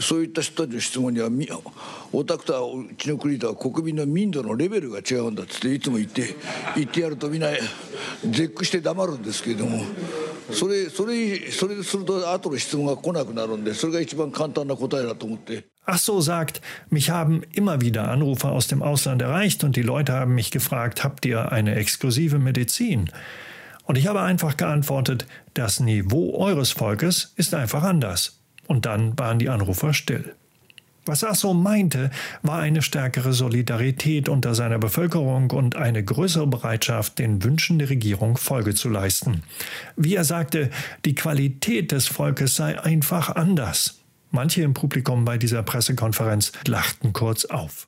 [0.00, 1.28] そういった人たちの質問には
[2.12, 6.34] オタクとはうちの国とは国民の民度のレベルが違うんだっつっていつも言って
[6.76, 7.48] 言ってやるとみんな
[8.24, 9.82] 絶句して黙るんですけれども
[10.50, 15.64] それそれそれすると後の質問が来なくなるんでそれが一番簡単な答えだと思って。
[15.86, 20.50] Asso sagt, mich haben immer wieder Anrufe aus dem Ausland erreicht und die Leute haben mich
[20.50, 23.10] gefragt, habt ihr eine exklusive Medizin?
[23.82, 28.37] Und ich habe einfach geantwortet, das Niveau eures Volkes ist einfach anders.
[28.69, 30.35] Und dann waren die Anrufer still.
[31.05, 32.11] Was Asso meinte,
[32.43, 38.37] war eine stärkere Solidarität unter seiner Bevölkerung und eine größere Bereitschaft, den Wünschen der Regierung
[38.37, 39.41] Folge zu leisten.
[39.95, 40.69] Wie er sagte,
[41.05, 44.01] die Qualität des Volkes sei einfach anders.
[44.29, 47.87] Manche im Publikum bei dieser Pressekonferenz lachten kurz auf.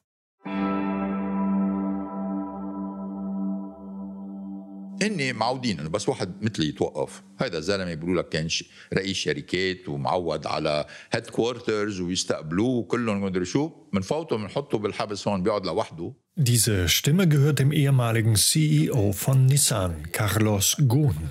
[5.03, 8.49] هن معودين انه بس واحد مثلي يتوقف هذا الزلمه بيقولوا لك كان
[8.95, 15.67] رئيس شركات ومعود على هيد كوارترز ويستقبلوه وكلهم مدري شو بنفوته بنحطه بالحبس هون بيقعد
[15.67, 21.31] لوحده Diese Stimme gehört dem ehemaligen CEO von Nissan, Carlos Ghosn.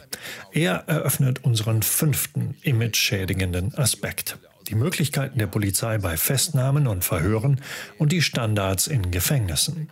[0.52, 4.40] Er eröffnet unseren fünften image-schädigenden Aspekt.
[4.68, 7.62] Die Möglichkeiten der Polizei bei Festnahmen und Verhören
[8.00, 9.90] und die Standards in Gefängnissen.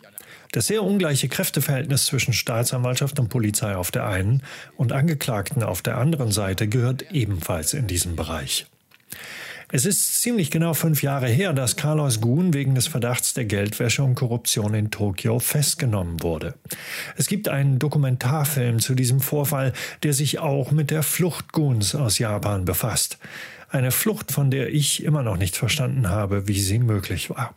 [0.53, 4.43] Das sehr ungleiche Kräfteverhältnis zwischen Staatsanwaltschaft und Polizei auf der einen
[4.77, 8.67] und Angeklagten auf der anderen Seite gehört ebenfalls in diesen Bereich.
[9.71, 14.03] Es ist ziemlich genau fünf Jahre her, dass Carlos Ghosn wegen des Verdachts der Geldwäsche
[14.03, 16.55] und Korruption in Tokio festgenommen wurde.
[17.19, 22.19] Es gibt einen Dokumentarfilm zu diesem Vorfall, der sich auch mit der Flucht Ghosns aus
[22.19, 23.19] Japan befasst.
[23.69, 27.55] Eine Flucht, von der ich immer noch nicht verstanden habe, wie sie möglich war.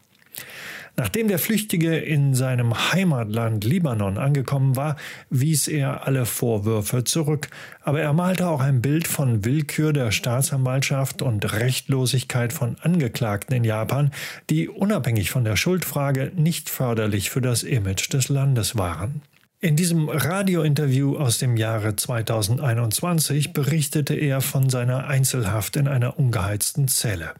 [0.97, 4.97] Nachdem der Flüchtige in seinem Heimatland Libanon angekommen war,
[5.29, 7.49] wies er alle Vorwürfe zurück,
[7.81, 13.63] aber er malte auch ein Bild von Willkür der Staatsanwaltschaft und Rechtlosigkeit von Angeklagten in
[13.63, 14.11] Japan,
[14.49, 19.21] die unabhängig von der Schuldfrage nicht förderlich für das Image des Landes waren.
[19.63, 26.87] In diesem Radiointerview aus dem Jahre 2021 berichtete er von seiner Einzelhaft in einer ungeheizten
[26.87, 27.35] Zelle.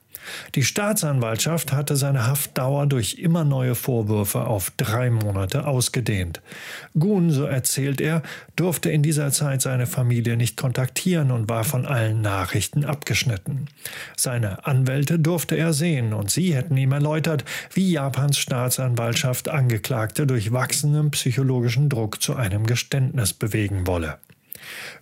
[0.55, 6.41] Die Staatsanwaltschaft hatte seine Haftdauer durch immer neue Vorwürfe auf drei Monate ausgedehnt.
[6.97, 8.21] Gun, so erzählt er,
[8.55, 13.67] durfte in dieser Zeit seine Familie nicht kontaktieren und war von allen Nachrichten abgeschnitten.
[14.15, 20.51] Seine Anwälte durfte er sehen und sie hätten ihm erläutert, wie Japans Staatsanwaltschaft Angeklagte durch
[20.51, 24.17] wachsenden psychologischen Druck zu einem Geständnis bewegen wolle.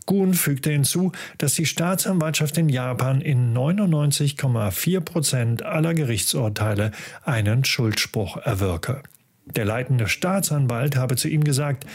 [0.06, 6.92] Gun fügte hinzu, dass die Staatsanwaltschaft in Japan in 99,4 Prozent aller Gerichtsurteile
[7.24, 9.04] einen Schuldspruch erwirke.
[9.56, 11.86] Der leitende Staatsanwalt habe zu ihm gesagt,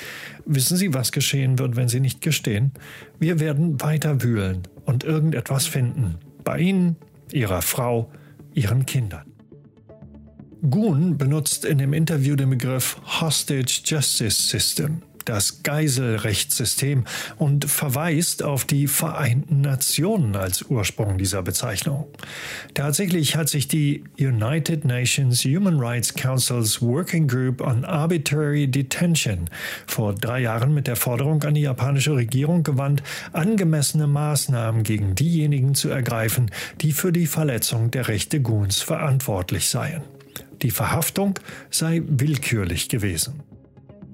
[0.44, 2.72] wissen Sie, was geschehen wird, wenn Sie nicht gestehen?
[3.20, 6.16] Wir werden weiter wühlen und irgendetwas finden.
[6.42, 6.96] Bei Ihnen,
[7.32, 8.10] Ihrer Frau,
[8.54, 9.24] Ihren Kindern.
[10.68, 15.02] Gun benutzt in dem Interview den Begriff Hostage Justice System.
[15.24, 17.04] Das Geiselrechtssystem
[17.36, 22.06] und verweist auf die Vereinten Nationen als Ursprung dieser Bezeichnung.
[22.74, 29.50] Tatsächlich hat sich die United Nations Human Rights Council's Working Group on Arbitrary Detention
[29.86, 35.74] vor drei Jahren mit der Forderung an die japanische Regierung gewandt, angemessene Maßnahmen gegen diejenigen
[35.74, 40.02] zu ergreifen, die für die Verletzung der Rechte Guns verantwortlich seien.
[40.62, 41.38] Die Verhaftung
[41.70, 43.53] sei willkürlich gewesen.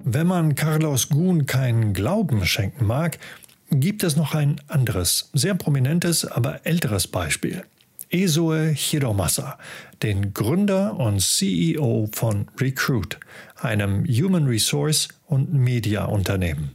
[0.02, 3.18] Wenn man Carlos Gun keinen Glauben schenken mag,
[3.70, 7.64] gibt es noch ein anderes, sehr prominentes, aber älteres Beispiel.
[8.08, 9.58] Esoe Hiromasa,
[10.02, 13.20] den Gründer und CEO von Recruit,
[13.56, 16.70] einem Human Resource und Media Unternehmen.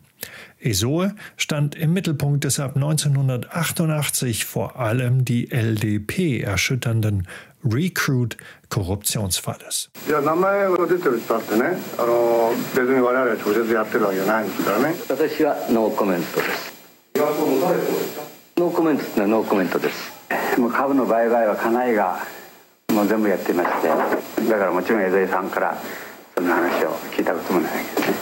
[0.60, 7.28] Esoe stand im Mittelpunkt des ab 1988 vor allem die LDP erschütternden
[7.66, 9.90] Recruit-Korruptionsfalles.
[10.08, 14.96] いや名前が出てるってあってねあの別に我々直接やってるわけじゃないんですからね。
[15.10, 16.74] 私はノーコメントです。
[17.16, 20.14] ノーコメントってのはノーコメントです。
[20.60, 22.20] もう株の売買は家内が
[22.94, 23.96] もう全部やってましてだ
[24.58, 25.78] からもちろん江添さんから
[26.36, 28.14] そんな話を聞いたこともないけどね。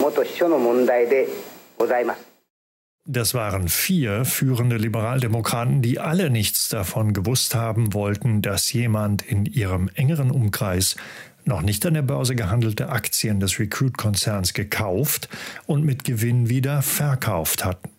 [0.00, 1.28] 元秘書の問題で
[1.78, 2.31] ございます
[3.04, 9.44] Das waren vier führende Liberaldemokraten, die alle nichts davon gewusst haben wollten, dass jemand in
[9.44, 10.94] ihrem engeren Umkreis
[11.44, 15.28] noch nicht an der Börse gehandelte Aktien des Recruit-Konzerns gekauft
[15.66, 17.90] und mit Gewinn wieder verkauft hatten.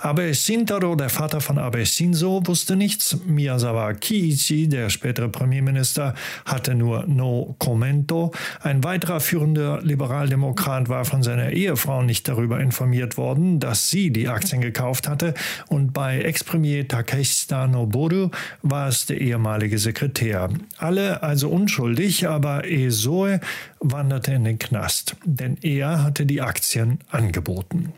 [0.00, 3.18] Abe Shintaro, der Vater von Abe Shinzo, wusste nichts.
[3.26, 8.30] Miyazawa Kiichi, der spätere Premierminister, hatte nur no commento.
[8.62, 14.28] Ein weiterer führender Liberaldemokrat war von seiner Ehefrau nicht darüber informiert worden, dass sie die
[14.28, 15.34] Aktien gekauft hatte.
[15.66, 18.30] Und bei Ex-Premier Takeshita Noboru
[18.62, 20.48] war es der ehemalige Sekretär.
[20.76, 23.40] Alle also unschuldig, aber Esoe
[23.80, 27.92] wanderte in den Knast, denn er hatte die Aktien angeboten.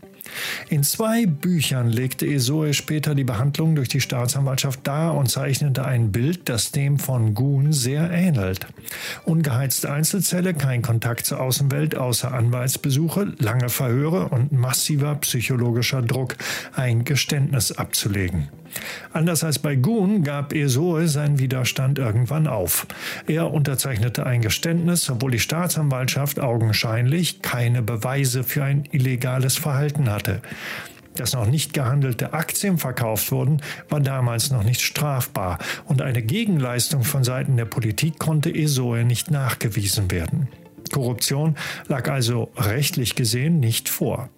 [0.68, 6.12] In zwei Büchern legte Esoe später die Behandlung durch die Staatsanwaltschaft dar und zeichnete ein
[6.12, 8.66] Bild, das dem von Gun sehr ähnelt.
[9.24, 16.36] Ungeheizte Einzelzelle, kein Kontakt zur Außenwelt außer Anwaltsbesuche, lange Verhöre und massiver psychologischer Druck,
[16.74, 18.48] ein Geständnis abzulegen.
[19.12, 22.86] Anders als bei Gun gab Esoe seinen Widerstand irgendwann auf.
[23.26, 30.19] Er unterzeichnete ein Geständnis, obwohl die Staatsanwaltschaft augenscheinlich keine Beweise für ein illegales Verhalten hatte.
[31.16, 37.02] Dass noch nicht gehandelte Aktien verkauft wurden, war damals noch nicht strafbar und eine Gegenleistung
[37.02, 40.48] von Seiten der Politik konnte Esoe nicht nachgewiesen werden.
[40.92, 41.56] Korruption
[41.88, 44.28] lag also rechtlich gesehen nicht vor.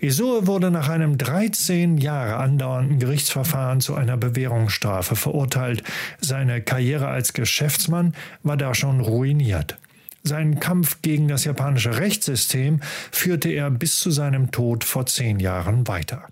[0.00, 5.82] Esoe wurde nach einem 13 Jahre andauernden Gerichtsverfahren zu einer Bewährungsstrafe verurteilt.
[6.20, 9.78] Seine Karriere als Geschäftsmann war da schon ruiniert.
[10.26, 12.80] Seinen Kampf gegen das japanische Rechtssystem
[13.12, 16.28] führte er bis zu seinem Tod vor zehn Jahren weiter.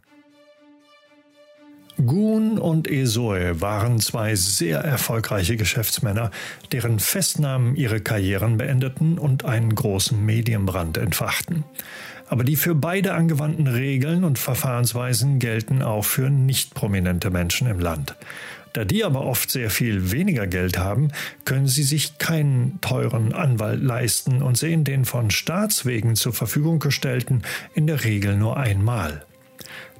[2.06, 6.30] Gun und Esoe waren zwei sehr erfolgreiche Geschäftsmänner,
[6.72, 11.64] deren Festnahmen ihre Karrieren beendeten und einen großen Medienbrand entfachten.
[12.28, 17.78] Aber die für beide angewandten Regeln und Verfahrensweisen gelten auch für nicht prominente Menschen im
[17.78, 18.16] Land.
[18.72, 21.08] Da die aber oft sehr viel weniger Geld haben,
[21.44, 27.42] können sie sich keinen teuren Anwalt leisten und sehen den von Staatswegen zur Verfügung gestellten
[27.74, 29.24] in der Regel nur einmal.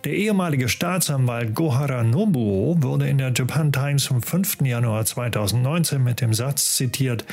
[0.05, 4.63] Der ehemalige Staatsanwalt Gohara Nobuo wurde in der Japan Times vom 5.
[4.63, 7.25] Januar 2019 mit dem Satz zitiert,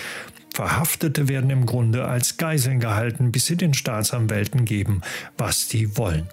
[0.53, 5.01] Verhaftete werden im Grunde als Geiseln gehalten, bis sie den Staatsanwälten geben,
[5.37, 6.27] was die wollen.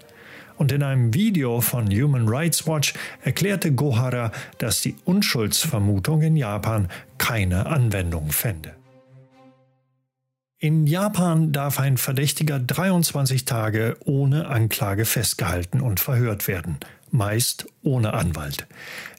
[0.57, 6.89] Und in einem Video von Human Rights Watch erklärte Gohara, dass die Unschuldsvermutung in Japan
[7.19, 8.75] keine Anwendung fände.
[10.59, 16.79] In Japan darf ein Verdächtiger 23 Tage ohne Anklage festgehalten und verhört werden,
[17.11, 18.67] meist ohne Anwalt.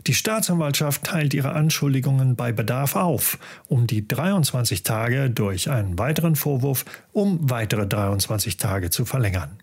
[0.07, 6.35] Die Staatsanwaltschaft teilt ihre Anschuldigungen bei Bedarf auf, um die 23 Tage durch einen weiteren
[6.35, 9.57] Vorwurf um weitere 23 Tage zu verlängern.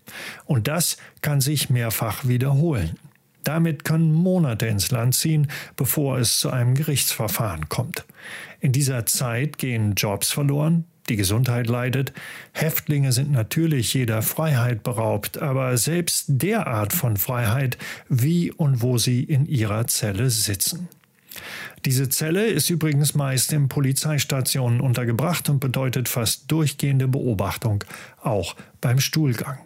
[0.44, 2.98] Und das kann sich mehrfach wiederholen.
[3.44, 8.04] Damit können Monate ins Land ziehen, bevor es zu einem Gerichtsverfahren kommt.
[8.60, 12.12] In dieser Zeit gehen Jobs verloren, die Gesundheit leidet.
[12.52, 18.98] Häftlinge sind natürlich jeder Freiheit beraubt, aber selbst der Art von Freiheit, wie und wo
[18.98, 20.88] sie in ihrer Zelle sitzen.
[21.84, 27.84] Diese Zelle ist übrigens meist in Polizeistationen untergebracht und bedeutet fast durchgehende Beobachtung,
[28.22, 29.58] auch beim Stuhlgang.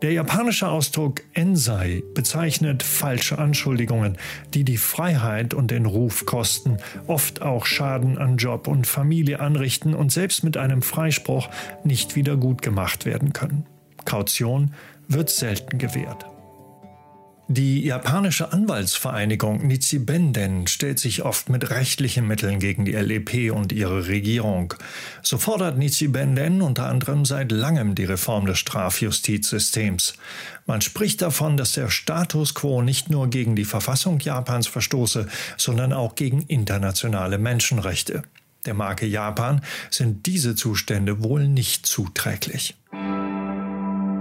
[0.00, 4.16] Der japanische Ausdruck Ensei bezeichnet falsche Anschuldigungen,
[4.54, 6.76] die die Freiheit und den Ruf kosten,
[7.08, 11.48] oft auch Schaden an Job und Familie anrichten und selbst mit einem Freispruch
[11.82, 13.66] nicht wieder gut gemacht werden können.
[14.04, 14.72] Kaution
[15.08, 16.26] wird selten gewährt.
[17.50, 24.06] Die japanische Anwaltsvereinigung Nichibenden stellt sich oft mit rechtlichen Mitteln gegen die LEP und ihre
[24.06, 24.74] Regierung.
[25.22, 30.12] So fordert Nichibenden unter anderem seit langem die Reform des Strafjustizsystems.
[30.66, 35.26] Man spricht davon, dass der Status quo nicht nur gegen die Verfassung Japans verstoße,
[35.56, 38.24] sondern auch gegen internationale Menschenrechte.
[38.66, 42.74] Der Marke Japan sind diese Zustände wohl nicht zuträglich.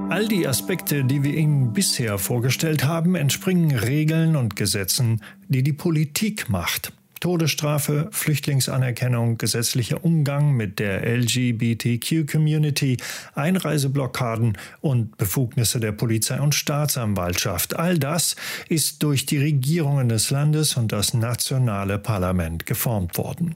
[0.10, 5.74] All die Aspekte, die wir Ihnen bisher vorgestellt haben, entspringen Regeln und Gesetzen, die die
[5.74, 6.93] Politik macht.
[7.20, 12.97] Todesstrafe, Flüchtlingsanerkennung, gesetzlicher Umgang mit der LGBTQ-Community,
[13.36, 17.76] Einreiseblockaden und Befugnisse der Polizei und Staatsanwaltschaft.
[17.76, 18.38] All das
[18.70, 23.55] ist durch die Regierungen des Landes und das nationale Parlament geformt worden.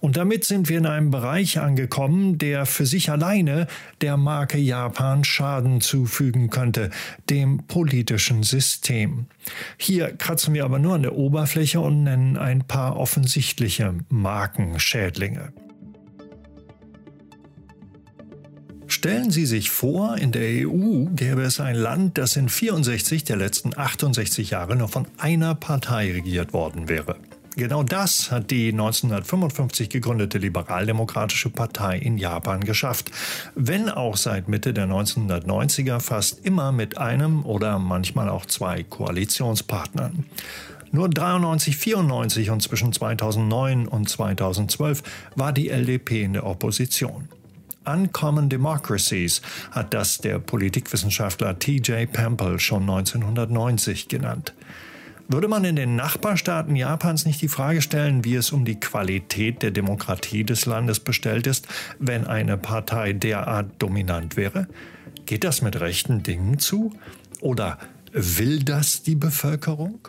[0.00, 3.66] Und damit sind wir in einem Bereich angekommen, der für sich alleine
[4.00, 6.90] der Marke Japan Schaden zufügen könnte,
[7.30, 9.26] dem politischen System.
[9.76, 15.52] Hier kratzen wir aber nur an der Oberfläche und nennen ein paar offensichtliche Markenschädlinge.
[18.86, 23.36] Stellen Sie sich vor, in der EU gäbe es ein Land, das in 64 der
[23.36, 27.16] letzten 68 Jahre nur von einer Partei regiert worden wäre.
[27.56, 33.12] Genau das hat die 1955 gegründete Liberaldemokratische Partei in Japan geschafft,
[33.54, 40.26] wenn auch seit Mitte der 1990er fast immer mit einem oder manchmal auch zwei Koalitionspartnern.
[40.90, 45.02] Nur 93, 94 und zwischen 2009 und 2012
[45.36, 47.28] war die LDP in der Opposition.
[47.84, 54.54] Uncommon Democracies hat das der Politikwissenschaftler TJ Pample schon 1990 genannt.
[55.26, 59.62] Würde man in den Nachbarstaaten Japans nicht die Frage stellen, wie es um die Qualität
[59.62, 61.66] der Demokratie des Landes bestellt ist,
[61.98, 64.68] wenn eine Partei derart dominant wäre?
[65.24, 66.92] Geht das mit rechten Dingen zu?
[67.40, 67.78] Oder
[68.12, 70.08] will das die Bevölkerung?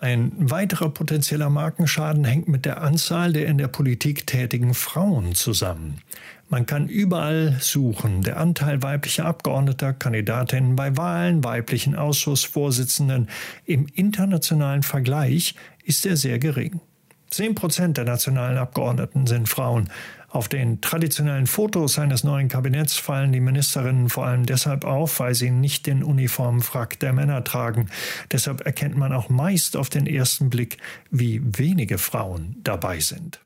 [0.00, 6.02] Ein weiterer potenzieller Markenschaden hängt mit der Anzahl der in der Politik tätigen Frauen zusammen.
[6.50, 8.22] Man kann überall suchen.
[8.22, 13.28] Der Anteil weiblicher Abgeordneter, Kandidatinnen bei Wahlen, weiblichen Ausschussvorsitzenden
[13.66, 16.80] im internationalen Vergleich ist er sehr gering.
[17.28, 19.90] Zehn Prozent der nationalen Abgeordneten sind Frauen.
[20.30, 25.34] Auf den traditionellen Fotos eines neuen Kabinetts fallen die Ministerinnen vor allem deshalb auf, weil
[25.34, 27.90] sie nicht den Uniformfrack der Männer tragen.
[28.32, 30.78] Deshalb erkennt man auch meist auf den ersten Blick,
[31.10, 33.40] wie wenige Frauen dabei sind.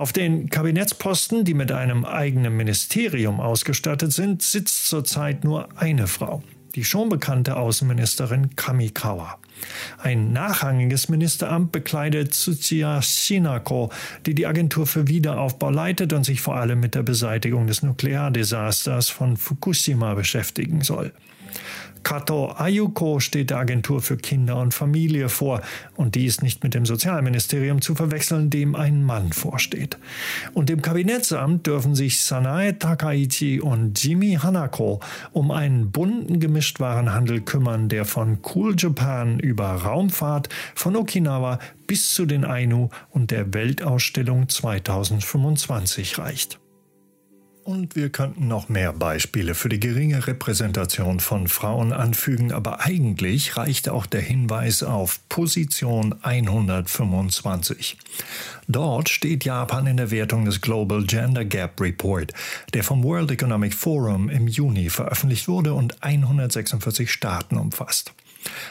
[0.00, 6.42] Auf den Kabinettsposten, die mit einem eigenen Ministerium ausgestattet sind, sitzt zurzeit nur eine Frau
[6.74, 9.38] die schon bekannte Außenministerin Kamikawa.
[9.98, 13.90] Ein nachrangiges Ministeramt bekleidet Tsuchiya Shinako,
[14.24, 19.08] die die Agentur für Wiederaufbau leitet und sich vor allem mit der Beseitigung des Nukleardesasters
[19.08, 21.12] von Fukushima beschäftigen soll.
[22.02, 25.60] Kato Ayuko steht der Agentur für Kinder und Familie vor
[25.96, 29.98] und die ist nicht mit dem Sozialministerium zu verwechseln, dem ein Mann vorsteht.
[30.54, 35.00] Und im Kabinettsamt dürfen sich Sanae Takaichi und Jimmy Hanako
[35.32, 42.26] um einen bunten Gemischtwarenhandel kümmern, der von Cool Japan über Raumfahrt, von Okinawa bis zu
[42.26, 46.60] den Ainu und der Weltausstellung 2025 reicht.
[47.64, 53.56] Und wir könnten noch mehr Beispiele für die geringe Repräsentation von Frauen anfügen, aber eigentlich
[53.56, 57.98] reicht auch der Hinweis auf Position 125.
[58.66, 62.32] Dort steht Japan in der Wertung des Global Gender Gap Report,
[62.72, 68.14] der vom World Economic Forum im Juni veröffentlicht wurde und 146 Staaten umfasst.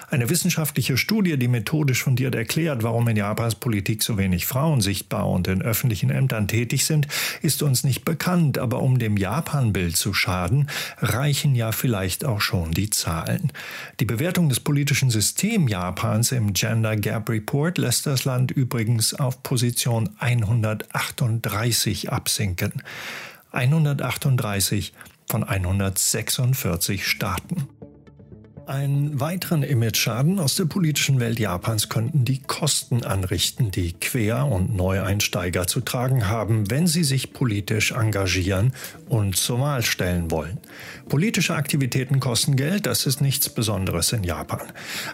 [0.10, 5.30] Eine wissenschaftliche Studie, die methodisch fundiert erklärt, warum in Japans Politik so wenig Frauen sichtbar
[5.30, 7.08] und in öffentlichen Ämtern tätig sind,
[7.42, 12.72] ist uns nicht bekannt, aber um dem Japan-Bild zu schaden, reichen ja vielleicht auch schon
[12.72, 13.52] die Zahlen.
[14.00, 19.44] Die Bewertung des politischen Systems Japans im Gender Gap Report lässt das Land übrigens auf
[19.44, 22.84] Position 138 absinken.
[23.52, 24.94] 138
[25.28, 27.68] von 146 Staaten.
[28.70, 34.76] Einen weiteren Image-Schaden aus der politischen Welt Japans könnten die Kosten anrichten, die Quer- und
[34.76, 38.74] Neueinsteiger zu tragen haben, wenn sie sich politisch engagieren
[39.08, 40.60] und zur Wahl stellen wollen.
[41.08, 44.68] Politische Aktivitäten kosten Geld, das ist nichts Besonderes in Japan.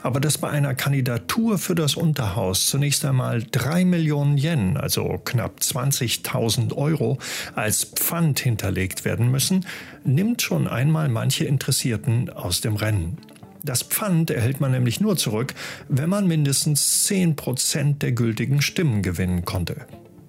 [0.04, 5.60] Aber dass bei einer Kandidatur für das Unterhaus zunächst einmal drei Millionen Yen, also knapp
[5.62, 7.20] 20.000 Euro,
[7.56, 9.66] als Pfand hinterlegt werden müssen,
[10.04, 13.18] nimmt schon einmal manche Interessierten aus dem Rennen.
[13.66, 15.56] Das Pfand erhält man nämlich nur zurück,
[15.90, 19.88] wenn man mindestens 10 Prozent der gültigen Stimmen gewinnen konnte.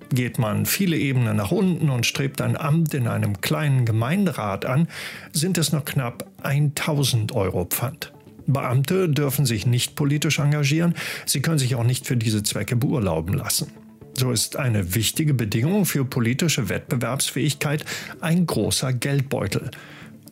[0.09, 4.89] Geht man viele Ebenen nach unten und strebt ein Amt in einem kleinen Gemeinderat an,
[5.33, 8.15] sind es noch knapp 1000 Euro Pfand.
[8.47, 10.95] Beamte dürfen sich nicht politisch engagieren,
[11.27, 13.71] sie können sich auch nicht für diese Zwecke beurlauben lassen.
[14.15, 17.85] So ist eine wichtige Bedingung für politische Wettbewerbsfähigkeit
[18.23, 19.71] ein großer Geldbeutel.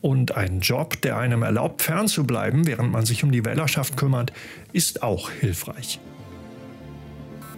[0.04, 4.34] Und ein Job, der einem erlaubt, fernzubleiben, während man sich um die Wählerschaft kümmert,
[4.74, 5.98] ist auch hilfreich.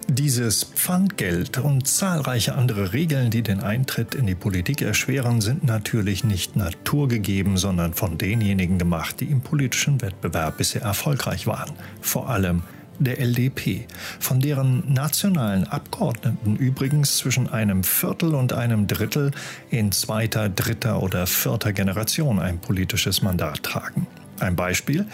[0.08, 6.22] Dieses Pfandgeld und zahlreiche andere Regeln, die den Eintritt in die Politik erschweren, sind natürlich
[6.22, 11.72] nicht naturgegeben, sondern von denjenigen gemacht, die im politischen Wettbewerb bisher erfolgreich waren.
[12.00, 12.62] Vor allem
[12.98, 13.86] der LDP,
[14.18, 19.30] von deren nationalen Abgeordneten übrigens zwischen einem Viertel und einem Drittel
[19.70, 24.06] in zweiter, dritter oder vierter Generation ein politisches Mandat tragen.
[24.40, 25.06] Ein Beispiel.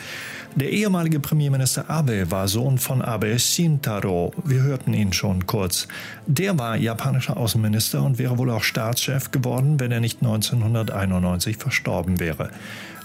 [0.55, 4.35] Der ehemalige Premierminister Abe war Sohn von Abe Shintaro.
[4.45, 5.89] Wir hörten ihn schon kurz.
[6.27, 12.21] Der war japanischer Außenminister und wäre wohl auch Staatschef geworden, wenn er nicht 1991 verstorben
[12.21, 12.51] wäre.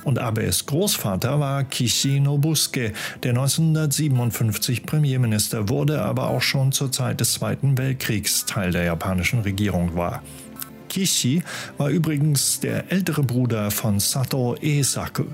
[0.07, 2.93] Und Abes Großvater war Kishi Nobusuke,
[3.23, 9.41] der 1957 Premierminister wurde, aber auch schon zur Zeit des Zweiten Weltkriegs Teil der japanischen
[9.41, 10.23] Regierung war.
[10.87, 11.43] Kishi
[11.77, 15.25] war übrigens der ältere Bruder von Sato Eisaku,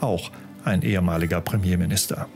[0.00, 0.30] auch
[0.62, 2.28] ein ehemaliger Premierminister.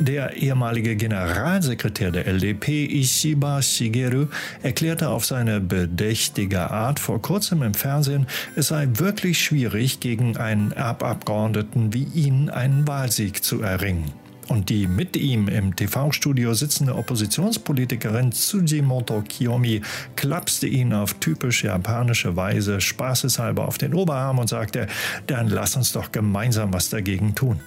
[0.00, 4.26] Der ehemalige Generalsekretär der LDP, Ishiba Shigeru,
[4.62, 10.70] erklärte auf seine bedächtige Art vor kurzem im Fernsehen, es sei wirklich schwierig, gegen einen
[10.70, 14.12] Erbabgeordneten wie ihn einen Wahlsieg zu erringen.
[14.46, 19.82] Und die mit ihm im TV-Studio sitzende Oppositionspolitikerin Tsujimoto Kiyomi
[20.14, 24.86] klapste ihn auf typisch japanische Weise spaßeshalber auf den Oberarm und sagte,
[25.26, 27.60] dann lass uns doch gemeinsam was dagegen tun.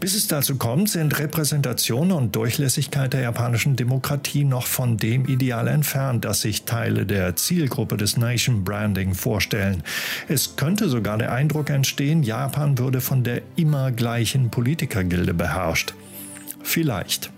[0.00, 5.68] Bis es dazu kommt, sind Repräsentation und Durchlässigkeit der japanischen Demokratie noch von dem Ideal
[5.68, 9.82] entfernt, das sich Teile der Zielgruppe des Nation Branding vorstellen.
[10.28, 15.94] Es könnte sogar der Eindruck entstehen, Japan würde von der immer gleichen Politikergilde beherrscht.
[16.62, 17.30] Vielleicht.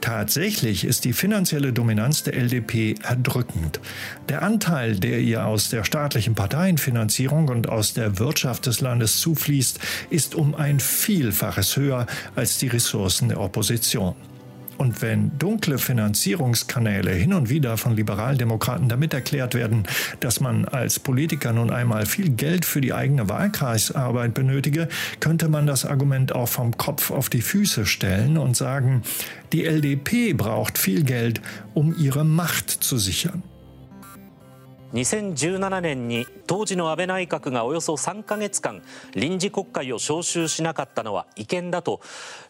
[0.00, 3.80] Tatsächlich ist die finanzielle Dominanz der LDP erdrückend.
[4.28, 9.78] Der Anteil, der ihr aus der staatlichen Parteienfinanzierung und aus der Wirtschaft des Landes zufließt,
[10.10, 14.14] ist um ein Vielfaches höher als die Ressourcen der Opposition.
[14.78, 19.84] Und wenn dunkle Finanzierungskanäle hin und wieder von Liberaldemokraten damit erklärt werden,
[20.20, 24.88] dass man als Politiker nun einmal viel Geld für die eigene Wahlkreisarbeit benötige,
[25.20, 29.02] könnte man das Argument auch vom Kopf auf die Füße stellen und sagen,
[29.52, 31.40] die LDP braucht viel Geld,
[31.74, 33.42] um ihre Macht zu sichern.
[34.96, 38.82] 2017年に当時の安倍内閣がおよそ3か月間
[39.14, 42.00] 臨時国会を召集しなかったのは違憲だと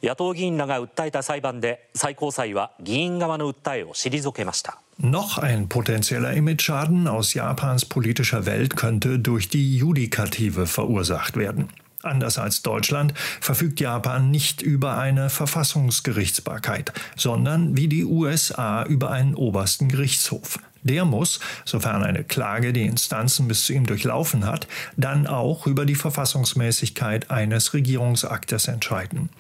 [0.01, 4.81] 野党議員らが訴えた裁判で最高裁は議員側の訴えを退けました。
[4.99, 11.69] Noch ein potenzieller Image-Schaden aus Japans politischer Welt könnte durch die Judikative verursacht werden.
[12.03, 19.35] Anders als Deutschland verfügt Japan nicht über eine Verfassungsgerichtsbarkeit, sondern wie die USA über einen
[19.35, 20.59] obersten Gerichtshof.
[20.83, 25.85] Der muss, sofern eine Klage die Instanzen bis zu ihm durchlaufen hat, dann auch über
[25.85, 29.31] die Verfassungsmäßigkeit eines Regierungsaktes entscheiden.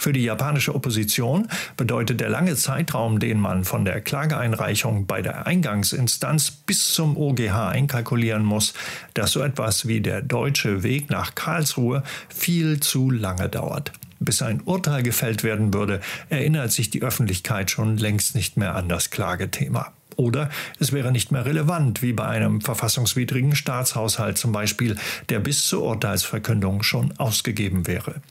[0.00, 1.46] Für die japanische Opposition
[1.76, 7.68] bedeutet der lange Zeitraum, den man von der Klageeinreichung bei der Eingangsinstanz bis zum OGH
[7.68, 8.72] einkalkulieren muss,
[9.12, 12.02] dass so etwas wie der deutsche Weg nach Karlsruhe
[12.34, 13.92] viel zu lange dauert.
[14.20, 18.88] Bis ein Urteil gefällt werden würde, erinnert sich die Öffentlichkeit schon längst nicht mehr an
[18.88, 19.92] das Klagethema.
[20.16, 20.48] Oder
[20.78, 24.96] es wäre nicht mehr relevant, wie bei einem verfassungswidrigen Staatshaushalt zum Beispiel,
[25.28, 28.22] der bis zur Urteilsverkündung schon ausgegeben wäre.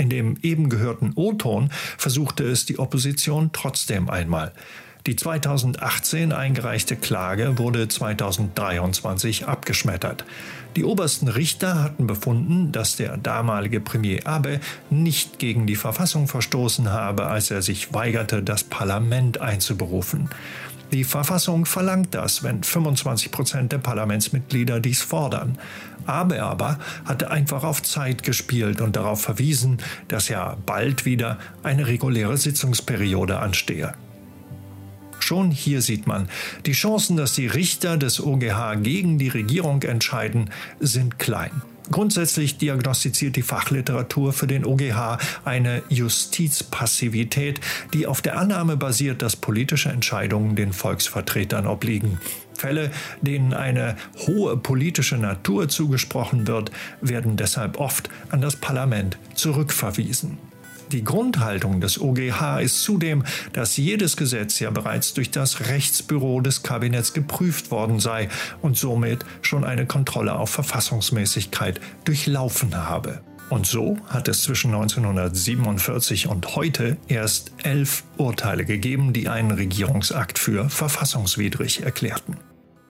[0.00, 4.52] In dem eben gehörten O-Ton versuchte es die Opposition trotzdem einmal.
[5.06, 10.24] Die 2018 eingereichte Klage wurde 2023 abgeschmettert.
[10.76, 16.90] Die obersten Richter hatten befunden, dass der damalige Premier Abe nicht gegen die Verfassung verstoßen
[16.90, 20.30] habe, als er sich weigerte, das Parlament einzuberufen.
[20.92, 25.56] Die Verfassung verlangt das, wenn 25 Prozent der Parlamentsmitglieder dies fordern.
[26.06, 29.78] Abe aber hatte einfach auf Zeit gespielt und darauf verwiesen,
[30.08, 33.94] dass ja bald wieder eine reguläre Sitzungsperiode anstehe.
[35.20, 36.28] Schon hier sieht man,
[36.66, 41.62] die Chancen, dass die Richter des OGH gegen die Regierung entscheiden, sind klein.
[41.90, 47.60] Grundsätzlich diagnostiziert die Fachliteratur für den OGH eine Justizpassivität,
[47.92, 52.20] die auf der Annahme basiert, dass politische Entscheidungen den Volksvertretern obliegen.
[52.54, 52.90] Fälle,
[53.22, 56.70] denen eine hohe politische Natur zugesprochen wird,
[57.00, 60.49] werden deshalb oft an das Parlament zurückverwiesen.
[60.92, 63.22] Die Grundhaltung des OGH ist zudem,
[63.52, 68.28] dass jedes Gesetz ja bereits durch das Rechtsbüro des Kabinetts geprüft worden sei
[68.60, 73.20] und somit schon eine Kontrolle auf Verfassungsmäßigkeit durchlaufen habe.
[73.50, 80.40] Und so hat es zwischen 1947 und heute erst elf Urteile gegeben, die einen Regierungsakt
[80.40, 82.36] für verfassungswidrig erklärten.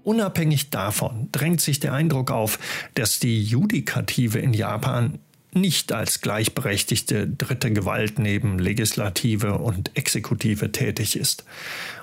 [0.04, 2.58] Unabhängig davon drängt sich der Eindruck auf,
[2.94, 5.18] dass die Judikative in Japan
[5.52, 11.44] nicht als gleichberechtigte dritte Gewalt neben Legislative und Exekutive tätig ist.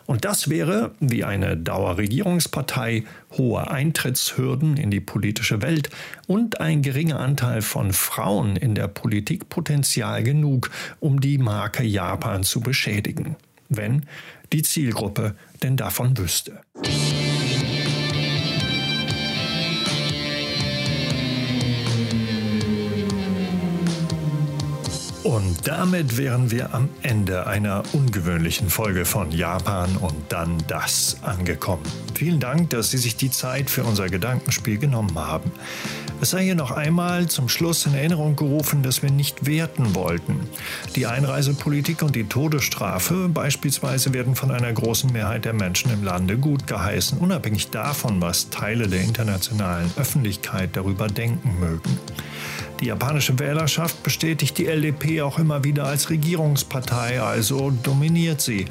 [0.05, 3.03] Und das wäre, wie eine Dauerregierungspartei,
[3.37, 5.89] hohe Eintrittshürden in die politische Welt
[6.27, 10.69] und ein geringer Anteil von Frauen in der Politik Potenzial genug,
[10.99, 13.35] um die Marke Japan zu beschädigen,
[13.69, 14.05] wenn
[14.53, 16.61] die Zielgruppe denn davon wüsste.
[25.27, 31.83] Und damit wären wir am Ende einer ungewöhnlichen Folge von Japan und dann das angekommen.
[32.17, 35.51] Vielen Dank, dass Sie sich die Zeit für unser Gedankenspiel genommen haben.
[36.19, 40.39] Es sei hier noch einmal zum Schluss in Erinnerung gerufen, dass wir nicht werten wollten.
[40.95, 46.39] Die Einreisepolitik und die Todesstrafe beispielsweise werden von einer großen Mehrheit der Menschen im Lande
[46.39, 51.99] gut geheißen, unabhängig davon, was Teile der internationalen Öffentlichkeit darüber denken mögen.
[52.79, 58.65] Die japanische Wählerschaft bestätigt die LDP auch immer wieder als Regierungspartei, also dominiert sie.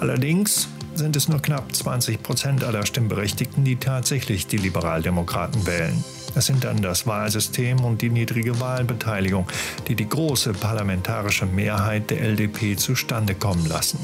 [0.00, 6.02] Allerdings sind es nur knapp 20 Prozent aller Stimmberechtigten, die tatsächlich die Liberaldemokraten wählen.
[6.34, 9.46] Es sind dann das Wahlsystem und die niedrige Wahlbeteiligung,
[9.88, 13.98] die die große parlamentarische Mehrheit der LDP zustande kommen lassen.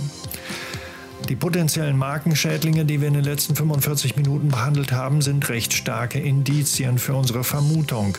[1.29, 6.21] Die potenziellen Markenschädlinge, die wir in den letzten 45 Minuten behandelt haben, sind recht starke
[6.21, 8.17] Indizien für unsere Vermutung.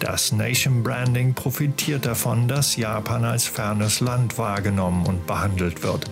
[0.00, 6.10] Das Nation Branding profitiert davon, dass Japan als fernes Land wahrgenommen und behandelt wird.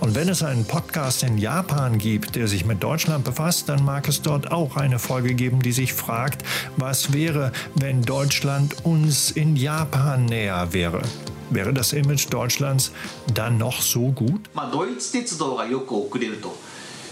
[0.00, 4.08] Und wenn es einen Podcast in Japan gibt, der sich mit Deutschland befasst, dann mag
[4.08, 6.42] es dort auch eine Folge geben, die sich fragt,
[6.76, 11.02] was wäre, wenn Deutschland uns in Japan näher wäre
[11.51, 12.91] Wäre das Image Deutschlands
[13.33, 14.49] dann noch so gut?
[14.53, 16.55] まあ、ドイツ鉄道がよく遅れると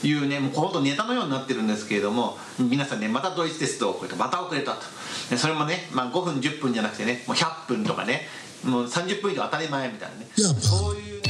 [0.07, 4.81] いうねもうほとんどネタのようになってるんですけれども皆さんねまたドイツ鉄道遅れたまた遅れたと
[5.29, 8.27] でそれもね、まあ、5分10分じゃなくてねもう100分とかね
[8.63, 11.21] もう30分以上当たり前みたいなねそういう